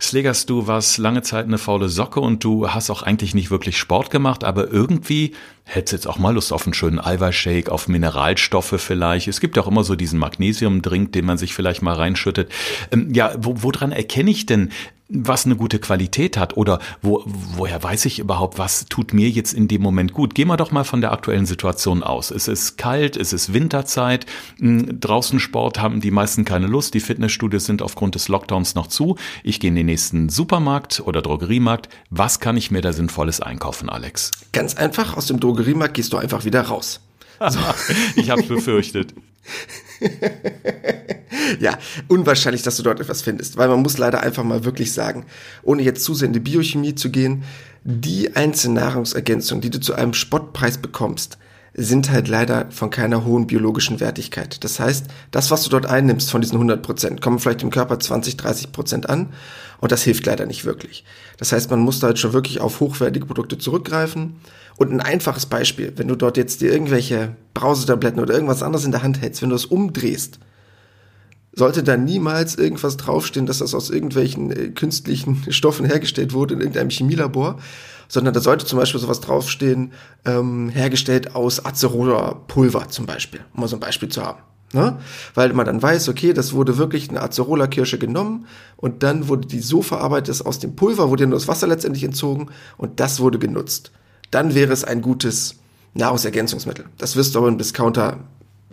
Slegers, 0.01 0.47
du 0.47 0.67
warst 0.67 0.97
lange 0.99 1.23
Zeit 1.23 1.47
eine 1.47 1.59
faule 1.59 1.89
Socke 1.89 2.21
und 2.21 2.43
du 2.45 2.71
hast 2.71 2.91
auch 2.91 3.03
eigentlich 3.03 3.35
nicht 3.35 3.51
wirklich 3.51 3.77
Sport 3.77 4.11
gemacht, 4.11 4.43
aber 4.43 4.71
irgendwie 4.71 5.33
hättest 5.65 5.93
jetzt 5.93 6.07
auch 6.07 6.19
mal 6.19 6.35
Lust 6.35 6.53
auf 6.53 6.67
einen 6.67 6.75
schönen 6.75 7.01
Eiweißshake, 7.01 7.73
auf 7.73 7.89
Mineralstoffe 7.89 8.75
vielleicht. 8.79 9.29
Es 9.29 9.41
gibt 9.41 9.59
auch 9.59 9.67
immer 9.67 9.83
so 9.83 9.97
diesen 9.97 10.19
Magnesiumdrink, 10.19 11.13
den 11.13 11.25
man 11.25 11.39
sich 11.39 11.55
vielleicht 11.55 11.83
mal 11.83 11.95
reinschüttet. 11.95 12.53
Ähm, 12.93 13.13
ja, 13.15 13.33
wo, 13.39 13.63
woran 13.63 13.93
erkenne 13.93 14.31
ich 14.31 14.47
denn, 14.47 14.71
was 15.09 15.45
eine 15.45 15.57
gute 15.57 15.79
Qualität 15.79 16.37
hat 16.37 16.57
oder 16.57 16.79
wo, 17.03 17.23
woher 17.27 17.83
weiß 17.83 18.07
ich 18.07 18.19
überhaupt, 18.19 18.59
was 18.59 18.87
tut 18.87 19.13
mir 19.13 19.29
jetzt 19.29 19.53
in 19.53 19.69
dem 19.69 19.83
Moment 19.83 20.15
gut? 20.15 20.35
Gehen 20.35 20.49
wir 20.49 20.57
doch 20.57 20.71
mal 20.71 20.85
von 20.85 21.03
der 21.03 21.13
aktuellen 21.13 21.45
Situation 21.45 22.03
aus. 22.03 22.31
Es 22.31 22.49
ist 22.49 22.79
kalt, 22.79 23.17
es 23.17 23.33
ist 23.33 23.53
Winterzeit, 23.53 24.25
hm, 24.59 25.01
draußen 25.01 25.41
Sport 25.41 25.79
haben 25.81 26.01
die 26.01 26.11
meisten 26.11 26.45
keine 26.45 26.67
Lust, 26.67 26.95
die 26.95 27.01
Fitnessstudios 27.01 27.67
sind 27.67 27.83
aufgrund 27.83 28.15
des 28.15 28.29
Lockdowns 28.29 28.75
noch 28.75 28.87
zu. 28.87 29.17
Ich 29.43 29.61
gehe 29.61 29.69
in 29.69 29.77
den 29.77 29.87
nächsten 29.87 30.31
Supermarkt 30.31 31.03
oder 31.05 31.21
Drogeriemarkt. 31.21 31.89
Was 32.09 32.41
kann 32.41 32.57
ich 32.57 32.71
mir 32.71 32.81
da 32.81 32.93
sinnvolles 32.93 33.41
einkaufen, 33.41 33.91
Alex? 33.91 34.31
Ganz 34.53 34.75
einfach, 34.75 35.17
aus 35.17 35.27
dem 35.27 35.39
Drogeriemarkt 35.39 35.95
gehst 35.95 36.13
du 36.13 36.17
einfach 36.17 36.45
wieder 36.45 36.63
raus. 36.63 37.01
So. 37.51 37.59
ich 38.15 38.31
habe 38.31 38.45
befürchtet. 38.45 39.13
ja, 41.61 41.79
unwahrscheinlich, 42.09 42.63
dass 42.63 42.77
du 42.77 42.83
dort 42.83 43.01
etwas 43.01 43.23
findest, 43.23 43.57
weil 43.57 43.69
man 43.69 43.83
muss 43.83 43.99
leider 43.99 44.23
einfach 44.23 44.45
mal 44.45 44.65
wirklich 44.65 44.93
sagen, 44.93 45.27
ohne 45.63 45.83
jetzt 45.83 46.05
zu 46.05 46.15
sehr 46.15 46.27
in 46.27 46.33
die 46.33 46.41
Biochemie 46.41 46.95
zu 46.95 47.11
gehen, 47.11 47.45
die 47.85 48.35
einzelnen 48.35 48.77
Nahrungsergänzungen, 48.77 49.61
die 49.61 49.71
du 49.71 49.81
zu 49.81 49.95
einem 49.95 50.15
Spottpreis 50.15 50.79
bekommst, 50.79 51.39
sind 51.75 52.11
halt 52.11 52.29
leider 52.29 52.71
von 52.71 52.91
keiner 52.91 53.25
hohen 53.25 53.47
biologischen 53.49 53.99
Wertigkeit. 53.99 54.63
Das 54.63 54.79
heißt, 54.79 55.07
das, 55.33 55.51
was 55.51 55.65
du 55.65 55.71
dort 55.71 55.87
einnimmst 55.87 56.31
von 56.31 56.41
diesen 56.41 56.55
100 56.55 56.83
Prozent, 56.83 57.21
kommen 57.21 57.41
vielleicht 57.41 57.63
im 57.63 57.71
Körper 57.71 57.99
20, 57.99 58.37
30 58.37 58.73
Prozent 58.73 59.11
an 59.11 59.33
und 59.81 59.91
das 59.91 60.05
hilft 60.05 60.25
leider 60.25 60.47
nicht 60.47 60.65
wirklich. 60.65 61.05
Das 61.37 61.53
heißt, 61.53 61.71
man 61.71 61.81
muss 61.81 61.99
da 61.99 62.09
halt 62.09 62.19
schon 62.19 62.33
wirklich 62.33 62.61
auf 62.61 62.79
hochwertige 62.79 63.27
Produkte 63.27 63.59
zurückgreifen. 63.59 64.37
Und 64.77 64.93
ein 64.93 65.01
einfaches 65.01 65.47
Beispiel, 65.47 65.93
wenn 65.97 66.09
du 66.09 66.17
dort 66.17 66.37
jetzt 66.37 66.61
dir 66.61 66.73
irgendwelche 66.73 67.37
Brausetabletten 67.55 68.21
oder 68.21 68.35
irgendwas 68.35 68.63
anderes 68.63 68.85
in 68.85 68.91
der 68.91 69.03
Hand 69.03 69.21
hältst, 69.21 69.43
wenn 69.43 69.51
du 69.51 69.55
es 69.55 69.67
umdrehst, 69.67 70.41
sollte 71.53 71.85
da 71.85 71.97
niemals 71.97 72.57
irgendwas 72.57 72.97
draufstehen, 72.97 73.47
dass 73.47 73.59
das 73.59 73.75
aus 73.75 73.91
irgendwelchen 73.91 74.51
äh, 74.51 74.69
künstlichen 74.71 75.45
Stoffen 75.51 75.87
hergestellt 75.87 76.33
wurde 76.33 76.55
in 76.55 76.61
irgendeinem 76.61 76.91
Chemielabor, 76.91 77.59
sondern 78.09 78.35
da 78.35 78.41
sollte 78.41 78.67
zum 78.67 78.79
Beispiel 78.79 79.01
sowas 79.01 79.21
draufstehen, 79.21 79.93
ähm, 80.25 80.69
hergestellt 80.69 81.35
aus 81.35 81.65
Acerola-Pulver 81.65 82.89
zum 82.89 83.07
Beispiel, 83.07 83.41
um 83.55 83.61
mal 83.61 83.69
so 83.69 83.77
ein 83.77 83.81
Beispiel 83.81 84.09
zu 84.09 84.23
haben. 84.23 84.41
Ne? 84.73 84.99
Weil 85.35 85.53
man 85.53 85.67
dann 85.67 85.81
weiß, 85.81 86.09
okay, 86.09 86.33
das 86.33 86.53
wurde 86.53 86.77
wirklich 86.77 87.09
eine 87.09 87.23
Acerola-Kirsche 87.23 87.99
genommen 87.99 88.47
und 88.77 89.05
dann 89.05 89.29
wurde 89.29 89.47
die 89.47 89.61
so 89.61 89.83
verarbeitet, 89.83 90.31
dass 90.31 90.43
aus 90.43 90.59
dem 90.59 90.75
Pulver 90.75 91.11
wurde 91.11 91.27
nur 91.27 91.39
das 91.39 91.47
Wasser 91.47 91.69
letztendlich 91.69 92.03
entzogen 92.03 92.49
und 92.77 92.99
das 92.99 93.21
wurde 93.21 93.39
genutzt. 93.39 93.93
Dann 94.35 94.55
wäre 94.55 94.73
es 94.73 94.83
ein 94.83 95.01
gutes 95.01 95.61
Nahrungsergänzungsmittel. 95.95 96.87
Das 96.99 97.15
wirst 97.15 97.35
du 97.35 97.39
aber 97.39 97.49
im 97.49 97.59
Discounter 97.59 98.19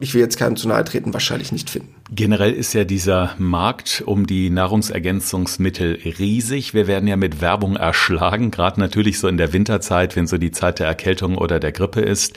ich 0.02 0.16
will 0.16 0.22
jetzt 0.22 0.40
keinem 0.40 0.56
zu 0.56 0.68
nahe 0.68 0.84
treten, 0.84 1.14
wahrscheinlich 1.14 1.52
nicht 1.52 1.70
finden. 1.70 1.94
Generell 2.10 2.54
ist 2.54 2.74
ja 2.74 2.86
dieser 2.86 3.36
Markt 3.38 4.02
um 4.04 4.26
die 4.26 4.50
Nahrungsergänzungsmittel 4.50 6.00
riesig. 6.18 6.74
Wir 6.74 6.88
werden 6.88 7.08
ja 7.08 7.18
mit 7.18 7.40
Werbung 7.40 7.76
erschlagen, 7.76 8.50
gerade 8.50 8.80
natürlich 8.80 9.20
so 9.20 9.28
in 9.28 9.38
der 9.38 9.54
Winterzeit, 9.54 10.16
wenn 10.16 10.26
so 10.26 10.40
die 10.40 10.50
Zeit 10.50 10.80
der 10.80 10.88
Erkältung 10.88 11.38
oder 11.38 11.60
der 11.60 11.72
Grippe 11.72 12.02
ist. 12.02 12.36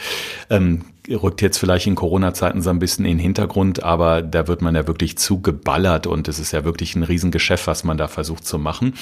Ähm, 0.50 0.82
rückt 1.10 1.42
jetzt 1.42 1.58
vielleicht 1.58 1.86
in 1.86 1.94
Corona-Zeiten 1.94 2.62
so 2.62 2.70
ein 2.70 2.78
bisschen 2.78 3.04
in 3.04 3.18
den 3.18 3.22
Hintergrund, 3.22 3.82
aber 3.82 4.22
da 4.22 4.48
wird 4.48 4.62
man 4.62 4.74
ja 4.74 4.86
wirklich 4.86 5.18
zugeballert 5.18 6.06
und 6.06 6.28
es 6.28 6.38
ist 6.38 6.52
ja 6.52 6.64
wirklich 6.64 6.96
ein 6.96 7.02
Riesengeschäft, 7.02 7.66
was 7.66 7.84
man 7.84 7.98
da 7.98 8.08
versucht 8.08 8.46
zu 8.46 8.58
machen. 8.58 8.94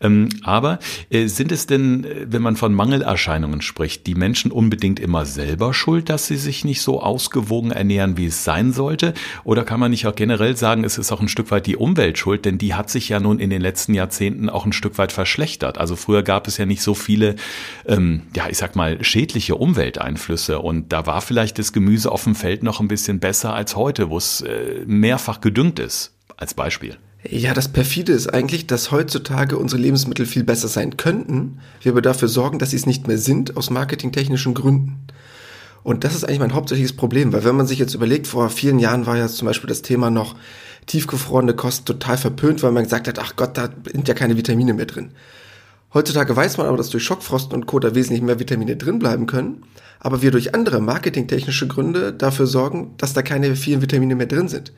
Ähm, 0.00 0.30
aber 0.42 0.78
äh, 1.10 1.26
sind 1.26 1.52
es 1.52 1.66
denn, 1.66 2.04
äh, 2.04 2.26
wenn 2.28 2.40
man 2.40 2.56
von 2.56 2.72
Mangelerscheinungen 2.72 3.60
spricht, 3.60 4.06
die 4.06 4.14
Menschen 4.14 4.50
unbedingt 4.52 4.98
immer 5.00 5.26
selber 5.26 5.74
schuld, 5.74 6.08
dass 6.08 6.26
sie 6.26 6.36
sich 6.36 6.64
nicht 6.64 6.80
so 6.80 7.02
ausgewogen 7.02 7.72
ernähren, 7.72 8.16
wie 8.16 8.26
es 8.26 8.42
sein 8.42 8.72
sollte? 8.72 9.12
Oder 9.44 9.64
kann 9.64 9.80
man 9.80 9.90
nicht 9.90 10.06
auch 10.06 10.14
generell 10.14 10.56
sagen, 10.56 10.84
es 10.84 10.96
ist 10.96 11.12
auch 11.12 11.20
ein 11.20 11.28
Stück 11.28 11.50
weit 11.50 11.66
die 11.66 11.76
Umwelt 11.76 12.16
schuld, 12.16 12.46
denn 12.46 12.56
die 12.56 12.74
hat 12.74 12.88
sich 12.88 13.10
ja 13.10 13.20
nun 13.20 13.38
in 13.38 13.50
den 13.50 13.60
letzten 13.60 13.92
Jahrzehnten 13.92 14.48
auch 14.48 14.64
ein 14.64 14.72
Stück 14.72 14.96
weit 14.96 15.12
verschlechtert. 15.12 15.76
Also 15.76 15.94
früher 15.96 16.22
gab 16.22 16.48
es 16.48 16.56
ja 16.56 16.64
nicht 16.64 16.82
so 16.82 16.94
viele, 16.94 17.36
ähm, 17.86 18.22
ja, 18.34 18.48
ich 18.48 18.56
sag 18.56 18.76
mal, 18.76 19.04
schädliche 19.04 19.56
Umwelteinflüsse 19.56 20.58
und 20.58 20.90
da 20.90 21.06
war 21.06 21.20
vielleicht 21.20 21.49
vielleicht 21.50 21.58
das 21.58 21.72
Gemüse 21.72 22.12
auf 22.12 22.24
dem 22.24 22.34
Feld 22.36 22.62
noch 22.62 22.80
ein 22.80 22.86
bisschen 22.86 23.18
besser 23.18 23.54
als 23.54 23.74
heute, 23.74 24.08
wo 24.08 24.16
es 24.18 24.40
äh, 24.42 24.84
mehrfach 24.86 25.40
gedüngt 25.40 25.80
ist, 25.80 26.12
als 26.36 26.54
Beispiel. 26.54 26.96
Ja, 27.28 27.54
das 27.54 27.68
perfide 27.68 28.12
ist 28.12 28.32
eigentlich, 28.32 28.66
dass 28.66 28.92
heutzutage 28.92 29.58
unsere 29.58 29.82
Lebensmittel 29.82 30.26
viel 30.26 30.44
besser 30.44 30.68
sein 30.68 30.96
könnten, 30.96 31.58
wir 31.82 31.92
aber 31.92 32.02
dafür 32.02 32.28
sorgen, 32.28 32.58
dass 32.58 32.70
sie 32.70 32.76
es 32.76 32.86
nicht 32.86 33.08
mehr 33.08 33.18
sind, 33.18 33.56
aus 33.56 33.68
marketingtechnischen 33.68 34.54
Gründen. 34.54 35.06
Und 35.82 36.04
das 36.04 36.14
ist 36.14 36.24
eigentlich 36.24 36.38
mein 36.38 36.54
hauptsächliches 36.54 36.94
Problem, 36.94 37.32
weil 37.32 37.44
wenn 37.44 37.56
man 37.56 37.66
sich 37.66 37.78
jetzt 37.78 37.94
überlegt, 37.94 38.26
vor 38.26 38.48
vielen 38.48 38.78
Jahren 38.78 39.06
war 39.06 39.16
ja 39.16 39.26
zum 39.26 39.46
Beispiel 39.46 39.68
das 39.68 39.82
Thema 39.82 40.10
noch 40.10 40.36
tiefgefrorene 40.86 41.54
Kost 41.54 41.84
total 41.84 42.16
verpönt, 42.16 42.62
weil 42.62 42.72
man 42.72 42.84
gesagt 42.84 43.08
hat, 43.08 43.18
ach 43.18 43.34
Gott, 43.34 43.58
da 43.58 43.70
sind 43.92 44.06
ja 44.06 44.14
keine 44.14 44.36
Vitamine 44.36 44.72
mehr 44.72 44.86
drin. 44.86 45.10
Heutzutage 45.92 46.36
weiß 46.36 46.58
man 46.58 46.68
aber, 46.68 46.76
dass 46.76 46.90
durch 46.90 47.02
Schockfrosten 47.02 47.54
und 47.54 47.66
Co. 47.66 47.80
da 47.80 47.94
wesentlich 47.94 48.22
mehr 48.22 48.38
Vitamine 48.38 48.76
drin 48.76 49.00
bleiben 49.00 49.26
können 49.26 49.64
aber 50.00 50.22
wir 50.22 50.30
durch 50.30 50.54
andere 50.54 50.80
marketingtechnische 50.80 51.68
Gründe 51.68 52.12
dafür 52.12 52.46
sorgen, 52.46 52.94
dass 52.96 53.12
da 53.12 53.22
keine 53.22 53.54
vielen 53.54 53.82
Vitamine 53.82 54.16
mehr 54.16 54.26
drin 54.26 54.48
sind. 54.48 54.72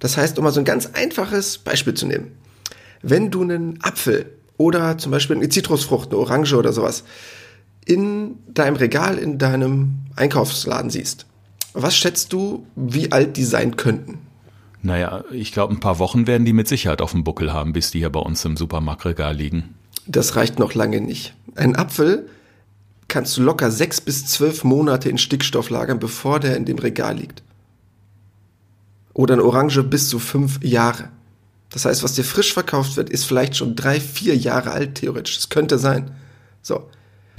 Das 0.00 0.16
heißt, 0.16 0.38
um 0.38 0.44
mal 0.44 0.50
so 0.50 0.60
ein 0.60 0.64
ganz 0.64 0.90
einfaches 0.92 1.58
Beispiel 1.58 1.94
zu 1.94 2.06
nehmen. 2.06 2.32
Wenn 3.02 3.30
du 3.30 3.42
einen 3.42 3.78
Apfel 3.82 4.26
oder 4.58 4.98
zum 4.98 5.12
Beispiel 5.12 5.36
eine 5.36 5.48
Zitrusfrucht, 5.48 6.10
eine 6.10 6.18
Orange 6.18 6.54
oder 6.54 6.72
sowas 6.72 7.04
in 7.84 8.38
deinem 8.48 8.76
Regal, 8.76 9.16
in 9.16 9.38
deinem 9.38 10.00
Einkaufsladen 10.16 10.90
siehst, 10.90 11.26
was 11.72 11.96
schätzt 11.96 12.32
du, 12.32 12.66
wie 12.74 13.12
alt 13.12 13.36
die 13.36 13.44
sein 13.44 13.76
könnten? 13.76 14.18
Naja, 14.82 15.24
ich 15.30 15.52
glaube, 15.52 15.74
ein 15.74 15.80
paar 15.80 15.98
Wochen 15.98 16.26
werden 16.26 16.44
die 16.44 16.52
mit 16.52 16.68
Sicherheit 16.68 17.00
auf 17.00 17.12
dem 17.12 17.24
Buckel 17.24 17.52
haben, 17.52 17.72
bis 17.72 17.90
die 17.90 17.98
hier 17.98 18.10
bei 18.10 18.20
uns 18.20 18.44
im 18.44 18.56
Supermarktregal 18.56 19.36
liegen. 19.36 19.74
Das 20.06 20.36
reicht 20.36 20.58
noch 20.58 20.74
lange 20.74 21.00
nicht. 21.00 21.34
Ein 21.54 21.76
Apfel 21.76 22.28
kannst 23.08 23.36
du 23.36 23.42
locker 23.42 23.70
sechs 23.70 24.00
bis 24.00 24.26
zwölf 24.26 24.64
Monate 24.64 25.08
in 25.08 25.18
Stickstoff 25.18 25.70
lagern, 25.70 25.98
bevor 25.98 26.40
der 26.40 26.56
in 26.56 26.64
dem 26.64 26.78
Regal 26.78 27.16
liegt. 27.16 27.42
Oder 29.14 29.34
eine 29.34 29.44
Orange 29.44 29.82
bis 29.82 30.08
zu 30.08 30.18
fünf 30.18 30.62
Jahre. 30.62 31.10
Das 31.70 31.84
heißt, 31.84 32.02
was 32.02 32.14
dir 32.14 32.24
frisch 32.24 32.52
verkauft 32.52 32.96
wird, 32.96 33.10
ist 33.10 33.24
vielleicht 33.24 33.56
schon 33.56 33.76
drei, 33.76 34.00
vier 34.00 34.36
Jahre 34.36 34.70
alt, 34.70 34.96
theoretisch. 34.96 35.36
Das 35.36 35.48
könnte 35.48 35.78
sein. 35.78 36.10
So. 36.62 36.88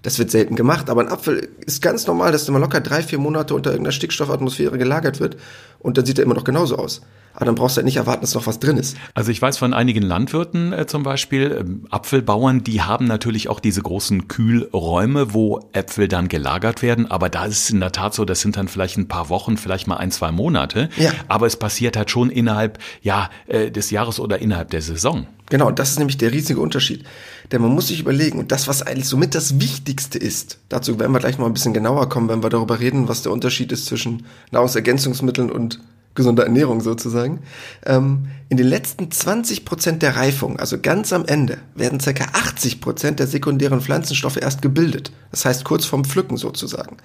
Das 0.04 0.20
wird 0.20 0.32
selten 0.32 0.56
gemacht, 0.56 0.90
aber 0.90 1.02
ein 1.02 1.10
Apfel 1.10 1.50
ist 1.66 1.82
ganz 1.82 2.08
normal, 2.08 2.32
dass 2.32 2.46
der 2.46 2.54
mal 2.54 2.60
locker 2.60 2.82
drei, 2.82 3.02
vier 3.02 3.20
Monate 3.20 3.56
unter 3.56 3.72
irgendeiner 3.72 3.94
Stickstoffatmosphäre 3.94 4.78
gelagert 4.78 5.20
wird 5.20 5.38
und 5.80 5.98
dann 5.98 6.06
sieht 6.06 6.20
er 6.20 6.26
immer 6.26 6.36
noch 6.36 6.44
genauso 6.44 6.78
aus. 6.78 7.02
Aber 7.38 7.46
dann 7.46 7.54
brauchst 7.54 7.78
du 7.78 7.80
halt 7.80 7.86
nicht 7.86 7.98
erwarten, 7.98 8.22
dass 8.22 8.34
noch 8.34 8.48
was 8.48 8.60
drin 8.60 8.78
ist. 8.78 8.98
Also 9.14 9.30
ich 9.30 9.40
weiß 9.40 9.60
von 9.60 9.72
einigen 9.72 10.02
Landwirten 10.02 10.74
äh, 10.74 10.88
zum 10.88 11.04
Beispiel, 11.04 11.52
äh, 11.52 11.88
Apfelbauern, 11.92 12.64
die 12.64 12.82
haben 12.82 13.06
natürlich 13.06 13.48
auch 13.48 13.60
diese 13.60 13.84
großen 13.84 14.28
Kühlräume, 14.28 15.36
wo 15.36 15.70
Äpfel 15.72 16.08
dann 16.08 16.30
gelagert 16.30 16.82
werden. 16.82 17.06
Aber 17.06 17.30
da 17.30 17.46
ist 17.46 17.66
es 17.66 17.70
in 17.70 17.80
der 17.80 17.92
Tat 17.92 18.16
so, 18.16 18.26
das 18.26 18.42
sind 18.42 18.58
dann 18.58 18.68
vielleicht 18.68 18.98
ein 18.98 19.08
paar 19.08 19.30
Wochen, 19.30 19.58
vielleicht 19.58 19.86
mal 19.86 19.98
ein, 19.98 20.10
zwei 20.10 20.32
Monate. 20.32 20.90
Ja. 20.98 21.12
Aber 21.28 21.46
es 21.46 21.58
passiert 21.58 21.96
halt 21.96 22.10
schon 22.10 22.32
innerhalb 22.32 22.80
ja, 23.04 23.30
äh, 23.46 23.70
des 23.70 23.92
Jahres 23.92 24.20
oder 24.20 24.40
innerhalb 24.40 24.72
der 24.72 24.82
Saison. 24.82 25.28
Genau, 25.50 25.72
das 25.72 25.92
ist 25.92 26.00
nämlich 26.00 26.18
der 26.18 26.34
riesige 26.34 26.60
Unterschied. 26.60 27.06
Denn 27.52 27.62
man 27.62 27.72
muss 27.72 27.88
sich 27.88 28.02
überlegen, 28.02 28.40
und 28.40 28.52
das, 28.52 28.68
was 28.68 28.82
eigentlich 28.82 29.08
somit 29.08 29.34
das 29.34 29.60
Wichtigste 29.60 30.18
ist, 30.18 30.58
dazu 30.68 31.00
werden 31.00 31.14
wir 31.14 31.20
gleich 31.20 31.38
mal 31.38 31.46
ein 31.46 31.54
bisschen 31.54 31.74
genauer 31.74 32.10
kommen, 32.10 32.28
wenn 32.28 32.44
wir 32.44 32.50
darüber 32.50 32.80
reden, 32.80 33.08
was 33.08 33.22
der 33.22 33.32
Unterschied 33.32 33.72
ist 33.72 33.86
zwischen 33.86 34.26
Nahrungsergänzungsmitteln 34.52 35.50
und 35.50 35.80
gesunder 36.16 36.44
Ernährung 36.44 36.82
sozusagen. 36.82 37.40
Ähm, 37.86 38.28
in 38.50 38.58
den 38.58 38.68
letzten 38.68 39.10
20 39.10 39.64
Prozent 39.64 40.02
der 40.02 40.18
Reifung, 40.18 40.60
also 40.60 40.78
ganz 40.82 41.14
am 41.14 41.24
Ende, 41.24 41.60
werden 41.76 42.00
ca. 42.00 42.26
80 42.34 42.82
Prozent 42.82 43.20
der 43.20 43.28
sekundären 43.28 43.80
Pflanzenstoffe 43.80 44.38
erst 44.38 44.62
gebildet. 44.62 45.12
Das 45.32 45.46
heißt 45.46 45.64
kurz 45.64 45.86
vorm 45.86 46.04
Pflücken 46.04 46.36
sozusagen. 46.36 46.98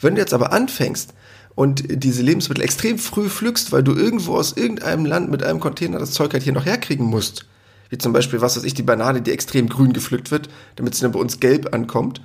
Wenn 0.00 0.14
du 0.14 0.20
jetzt 0.20 0.34
aber 0.34 0.52
anfängst 0.52 1.14
und 1.56 1.82
diese 1.88 2.22
Lebensmittel 2.22 2.62
extrem 2.62 2.98
früh 2.98 3.28
pflückst, 3.28 3.72
weil 3.72 3.82
du 3.82 3.96
irgendwo 3.96 4.36
aus 4.36 4.52
irgendeinem 4.52 5.06
Land 5.06 5.30
mit 5.30 5.42
einem 5.42 5.58
Container 5.58 5.98
das 5.98 6.12
Zeug 6.12 6.32
halt 6.32 6.44
hier 6.44 6.52
noch 6.52 6.66
herkriegen 6.66 7.06
musst, 7.06 7.46
wie 7.90 7.98
zum 7.98 8.12
Beispiel, 8.12 8.40
was 8.40 8.56
weiß 8.56 8.64
ich, 8.64 8.74
die 8.74 8.82
Banane, 8.82 9.22
die 9.22 9.32
extrem 9.32 9.68
grün 9.68 9.92
gepflückt 9.92 10.30
wird, 10.30 10.48
damit 10.76 10.94
sie 10.94 11.02
dann 11.02 11.12
bei 11.12 11.20
uns 11.20 11.40
gelb 11.40 11.74
ankommt, 11.74 12.20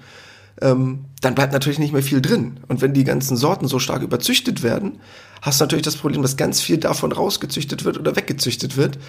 ähm, 0.62 1.05
dann 1.22 1.36
bleibt 1.36 1.53
natürlich 1.53 1.79
nicht 1.79 1.93
mehr 1.93 2.03
viel 2.03 2.22
drin. 2.22 2.60
Und 2.67 2.82
wenn 2.82 2.93
die 2.93 3.03
ganzen 3.03 3.38
Sorten 3.38 3.67
so 3.67 3.79
stark 3.79 4.01
überzüchtet 4.01 4.63
werden, 4.63 5.00
hast 5.41 5.60
du 5.60 5.63
natürlich 5.63 5.84
das 5.84 5.96
Problem, 5.96 6.22
dass 6.22 6.38
ganz 6.38 6.62
viel 6.62 6.77
davon 6.77 7.12
rausgezüchtet 7.12 7.86
wird 7.86 7.98
oder 7.98 8.15
weggezüchtet 8.15 8.77
wird. 8.77 9.00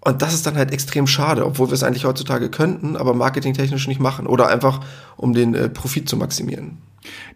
Und 0.00 0.22
das 0.22 0.34
ist 0.34 0.46
dann 0.46 0.56
halt 0.56 0.72
extrem 0.72 1.06
schade, 1.06 1.44
obwohl 1.44 1.68
wir 1.68 1.74
es 1.74 1.82
eigentlich 1.82 2.04
heutzutage 2.04 2.48
könnten, 2.48 2.96
aber 2.96 3.14
marketingtechnisch 3.14 3.88
nicht 3.88 4.00
machen 4.00 4.26
oder 4.26 4.48
einfach 4.48 4.80
um 5.16 5.34
den 5.34 5.54
äh, 5.54 5.68
Profit 5.68 6.08
zu 6.08 6.16
maximieren. 6.16 6.78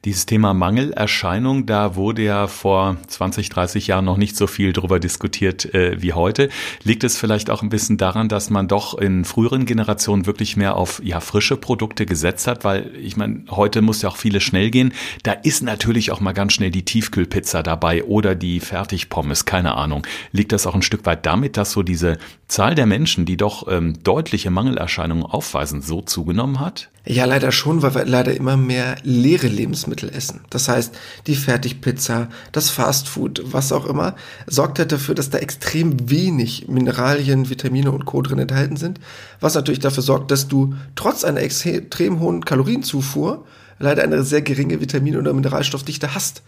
Dieses 0.04 0.24
Thema 0.24 0.54
Mangelerscheinung, 0.54 1.66
da 1.66 1.94
wurde 1.94 2.22
ja 2.22 2.46
vor 2.46 2.96
20, 3.06 3.50
30 3.50 3.86
Jahren 3.86 4.06
noch 4.06 4.16
nicht 4.16 4.36
so 4.36 4.46
viel 4.46 4.72
drüber 4.72 4.98
diskutiert 4.98 5.74
äh, 5.74 6.00
wie 6.00 6.14
heute. 6.14 6.48
Liegt 6.84 7.04
es 7.04 7.18
vielleicht 7.18 7.50
auch 7.50 7.62
ein 7.62 7.68
bisschen 7.68 7.98
daran, 7.98 8.28
dass 8.28 8.48
man 8.48 8.66
doch 8.66 8.96
in 8.96 9.24
früheren 9.24 9.66
Generationen 9.66 10.26
wirklich 10.26 10.56
mehr 10.56 10.76
auf 10.76 11.02
ja 11.04 11.20
frische 11.20 11.56
Produkte 11.56 12.06
gesetzt 12.06 12.46
hat, 12.46 12.64
weil 12.64 12.90
ich 12.96 13.16
meine, 13.16 13.44
heute 13.50 13.82
muss 13.82 14.02
ja 14.02 14.08
auch 14.08 14.16
vieles 14.16 14.42
schnell 14.42 14.70
gehen. 14.70 14.92
Da 15.22 15.32
ist 15.32 15.62
natürlich 15.62 16.10
auch 16.10 16.20
mal 16.20 16.32
ganz 16.32 16.54
schnell 16.54 16.70
die 16.70 16.84
Tiefkühlpizza 16.84 17.62
dabei 17.62 18.04
oder 18.04 18.34
die 18.34 18.60
Fertigpommes, 18.60 19.44
keine 19.44 19.74
Ahnung. 19.74 20.06
Liegt 20.32 20.52
das 20.52 20.66
auch 20.66 20.74
ein 20.74 20.82
Stück 20.82 21.04
weit 21.06 21.26
damit, 21.26 21.56
dass 21.56 21.72
so 21.72 21.82
diese 21.82 22.18
Zahl 22.48 22.74
der 22.74 22.86
Menschen, 22.86 23.26
die 23.26 23.36
doch 23.36 23.68
ähm, 23.68 24.02
deutliche 24.02 24.50
Mangelerscheinungen 24.50 25.24
aufweisen, 25.24 25.82
so 25.82 26.00
zugenommen 26.00 26.58
hat? 26.58 26.90
Ja, 27.06 27.24
leider 27.24 27.50
schon, 27.50 27.80
weil 27.80 27.94
wir 27.94 28.04
leider 28.04 28.34
immer 28.34 28.58
mehr 28.58 28.96
leere 29.02 29.46
Lebensmittel 29.46 30.10
essen. 30.10 30.40
Das 30.50 30.68
heißt, 30.68 30.94
die 31.26 31.34
Fertigpizza, 31.34 32.28
das 32.52 32.68
Fastfood, 32.68 33.42
was 33.46 33.72
auch 33.72 33.86
immer, 33.86 34.16
sorgt 34.46 34.78
halt 34.78 34.92
dafür, 34.92 35.14
dass 35.14 35.30
da 35.30 35.38
extrem 35.38 36.10
wenig 36.10 36.68
Mineralien, 36.68 37.48
Vitamine 37.48 37.90
und 37.90 38.04
Co. 38.04 38.20
drin 38.20 38.38
enthalten 38.38 38.76
sind, 38.76 39.00
was 39.40 39.54
natürlich 39.54 39.80
dafür 39.80 40.02
sorgt, 40.02 40.30
dass 40.30 40.46
du 40.46 40.74
trotz 40.94 41.24
einer 41.24 41.40
extrem 41.40 42.20
hohen 42.20 42.44
Kalorienzufuhr 42.44 43.46
leider 43.78 44.02
eine 44.02 44.22
sehr 44.22 44.42
geringe 44.42 44.80
Vitamine- 44.80 45.18
oder 45.18 45.32
Mineralstoffdichte 45.32 46.14
hast. 46.14 46.42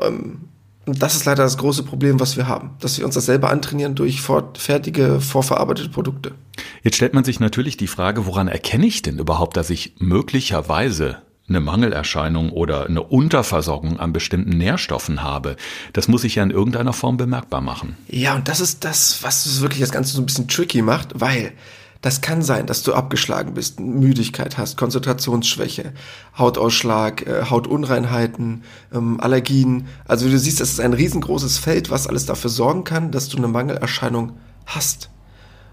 Ähm, 0.00 0.42
und 0.84 1.02
das 1.02 1.16
ist 1.16 1.24
leider 1.24 1.42
das 1.42 1.56
große 1.58 1.82
Problem, 1.82 2.20
was 2.20 2.36
wir 2.36 2.46
haben, 2.46 2.70
dass 2.80 2.98
wir 2.98 3.04
uns 3.04 3.14
das 3.14 3.26
selber 3.26 3.50
antrainieren 3.50 3.94
durch 3.94 4.22
fertige, 4.22 5.20
vorverarbeitete 5.20 5.90
Produkte. 5.90 6.32
Jetzt 6.88 6.96
stellt 6.96 7.12
man 7.12 7.22
sich 7.22 7.38
natürlich 7.38 7.76
die 7.76 7.86
Frage, 7.86 8.24
woran 8.24 8.48
erkenne 8.48 8.86
ich 8.86 9.02
denn 9.02 9.18
überhaupt, 9.18 9.58
dass 9.58 9.68
ich 9.68 9.96
möglicherweise 9.98 11.18
eine 11.46 11.60
Mangelerscheinung 11.60 12.48
oder 12.48 12.86
eine 12.86 13.02
Unterversorgung 13.02 14.00
an 14.00 14.14
bestimmten 14.14 14.56
Nährstoffen 14.56 15.22
habe. 15.22 15.56
Das 15.92 16.08
muss 16.08 16.24
ich 16.24 16.36
ja 16.36 16.42
in 16.42 16.50
irgendeiner 16.50 16.94
Form 16.94 17.18
bemerkbar 17.18 17.60
machen. 17.60 17.98
Ja, 18.08 18.36
und 18.36 18.48
das 18.48 18.60
ist 18.60 18.86
das, 18.86 19.22
was 19.22 19.60
wirklich 19.60 19.80
das 19.80 19.90
Ganze 19.92 20.14
so 20.14 20.22
ein 20.22 20.24
bisschen 20.24 20.48
tricky 20.48 20.80
macht, 20.80 21.10
weil 21.20 21.52
das 22.00 22.22
kann 22.22 22.40
sein, 22.40 22.64
dass 22.64 22.82
du 22.84 22.94
abgeschlagen 22.94 23.52
bist, 23.52 23.80
Müdigkeit 23.80 24.56
hast, 24.56 24.78
Konzentrationsschwäche, 24.78 25.92
Hautausschlag, 26.38 27.26
äh, 27.26 27.50
Hautunreinheiten, 27.50 28.62
ähm, 28.94 29.20
Allergien. 29.20 29.88
Also 30.06 30.24
wie 30.24 30.30
du 30.30 30.38
siehst, 30.38 30.58
das 30.62 30.70
ist 30.70 30.80
ein 30.80 30.94
riesengroßes 30.94 31.58
Feld, 31.58 31.90
was 31.90 32.06
alles 32.06 32.24
dafür 32.24 32.48
sorgen 32.48 32.84
kann, 32.84 33.10
dass 33.10 33.28
du 33.28 33.36
eine 33.36 33.48
Mangelerscheinung 33.48 34.38
hast. 34.64 35.10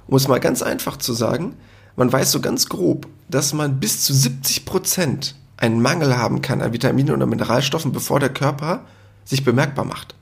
Um 0.07 0.15
es 0.15 0.27
mal 0.27 0.39
ganz 0.39 0.61
einfach 0.61 0.97
zu 0.97 1.13
sagen, 1.13 1.55
man 1.95 2.11
weiß 2.11 2.31
so 2.31 2.41
ganz 2.41 2.67
grob, 2.67 3.07
dass 3.29 3.53
man 3.53 3.79
bis 3.79 4.03
zu 4.03 4.13
70 4.13 4.65
Prozent 4.65 5.35
einen 5.57 5.81
Mangel 5.81 6.17
haben 6.17 6.41
kann 6.41 6.61
an 6.61 6.73
Vitaminen 6.73 7.15
oder 7.15 7.25
Mineralstoffen, 7.25 7.91
bevor 7.91 8.19
der 8.19 8.29
Körper 8.29 8.81
sich 9.23 9.43
bemerkbar 9.43 9.85
macht. 9.85 10.15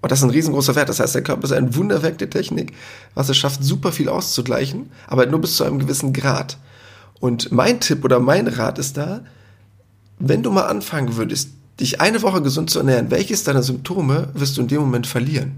Und 0.00 0.12
das 0.12 0.20
ist 0.20 0.24
ein 0.24 0.30
riesengroßer 0.30 0.74
Wert. 0.74 0.88
Das 0.88 1.00
heißt, 1.00 1.14
der 1.14 1.22
Körper 1.22 1.44
ist 1.44 1.52
ein 1.52 1.74
Wunderwerk 1.74 2.18
der 2.18 2.30
Technik, 2.30 2.72
was 3.14 3.28
es 3.28 3.36
schafft, 3.36 3.62
super 3.62 3.92
viel 3.92 4.08
auszugleichen, 4.08 4.90
aber 5.06 5.26
nur 5.26 5.40
bis 5.40 5.56
zu 5.56 5.64
einem 5.64 5.78
gewissen 5.78 6.12
Grad. 6.12 6.58
Und 7.20 7.50
mein 7.52 7.80
Tipp 7.80 8.04
oder 8.04 8.20
mein 8.20 8.46
Rat 8.46 8.78
ist 8.78 8.96
da, 8.96 9.22
wenn 10.18 10.42
du 10.42 10.50
mal 10.50 10.66
anfangen 10.66 11.16
würdest, 11.16 11.50
dich 11.80 12.00
eine 12.00 12.22
Woche 12.22 12.42
gesund 12.42 12.70
zu 12.70 12.78
ernähren, 12.78 13.10
welches 13.10 13.44
deiner 13.44 13.62
Symptome 13.62 14.28
wirst 14.34 14.56
du 14.56 14.62
in 14.62 14.68
dem 14.68 14.80
Moment 14.80 15.06
verlieren? 15.06 15.56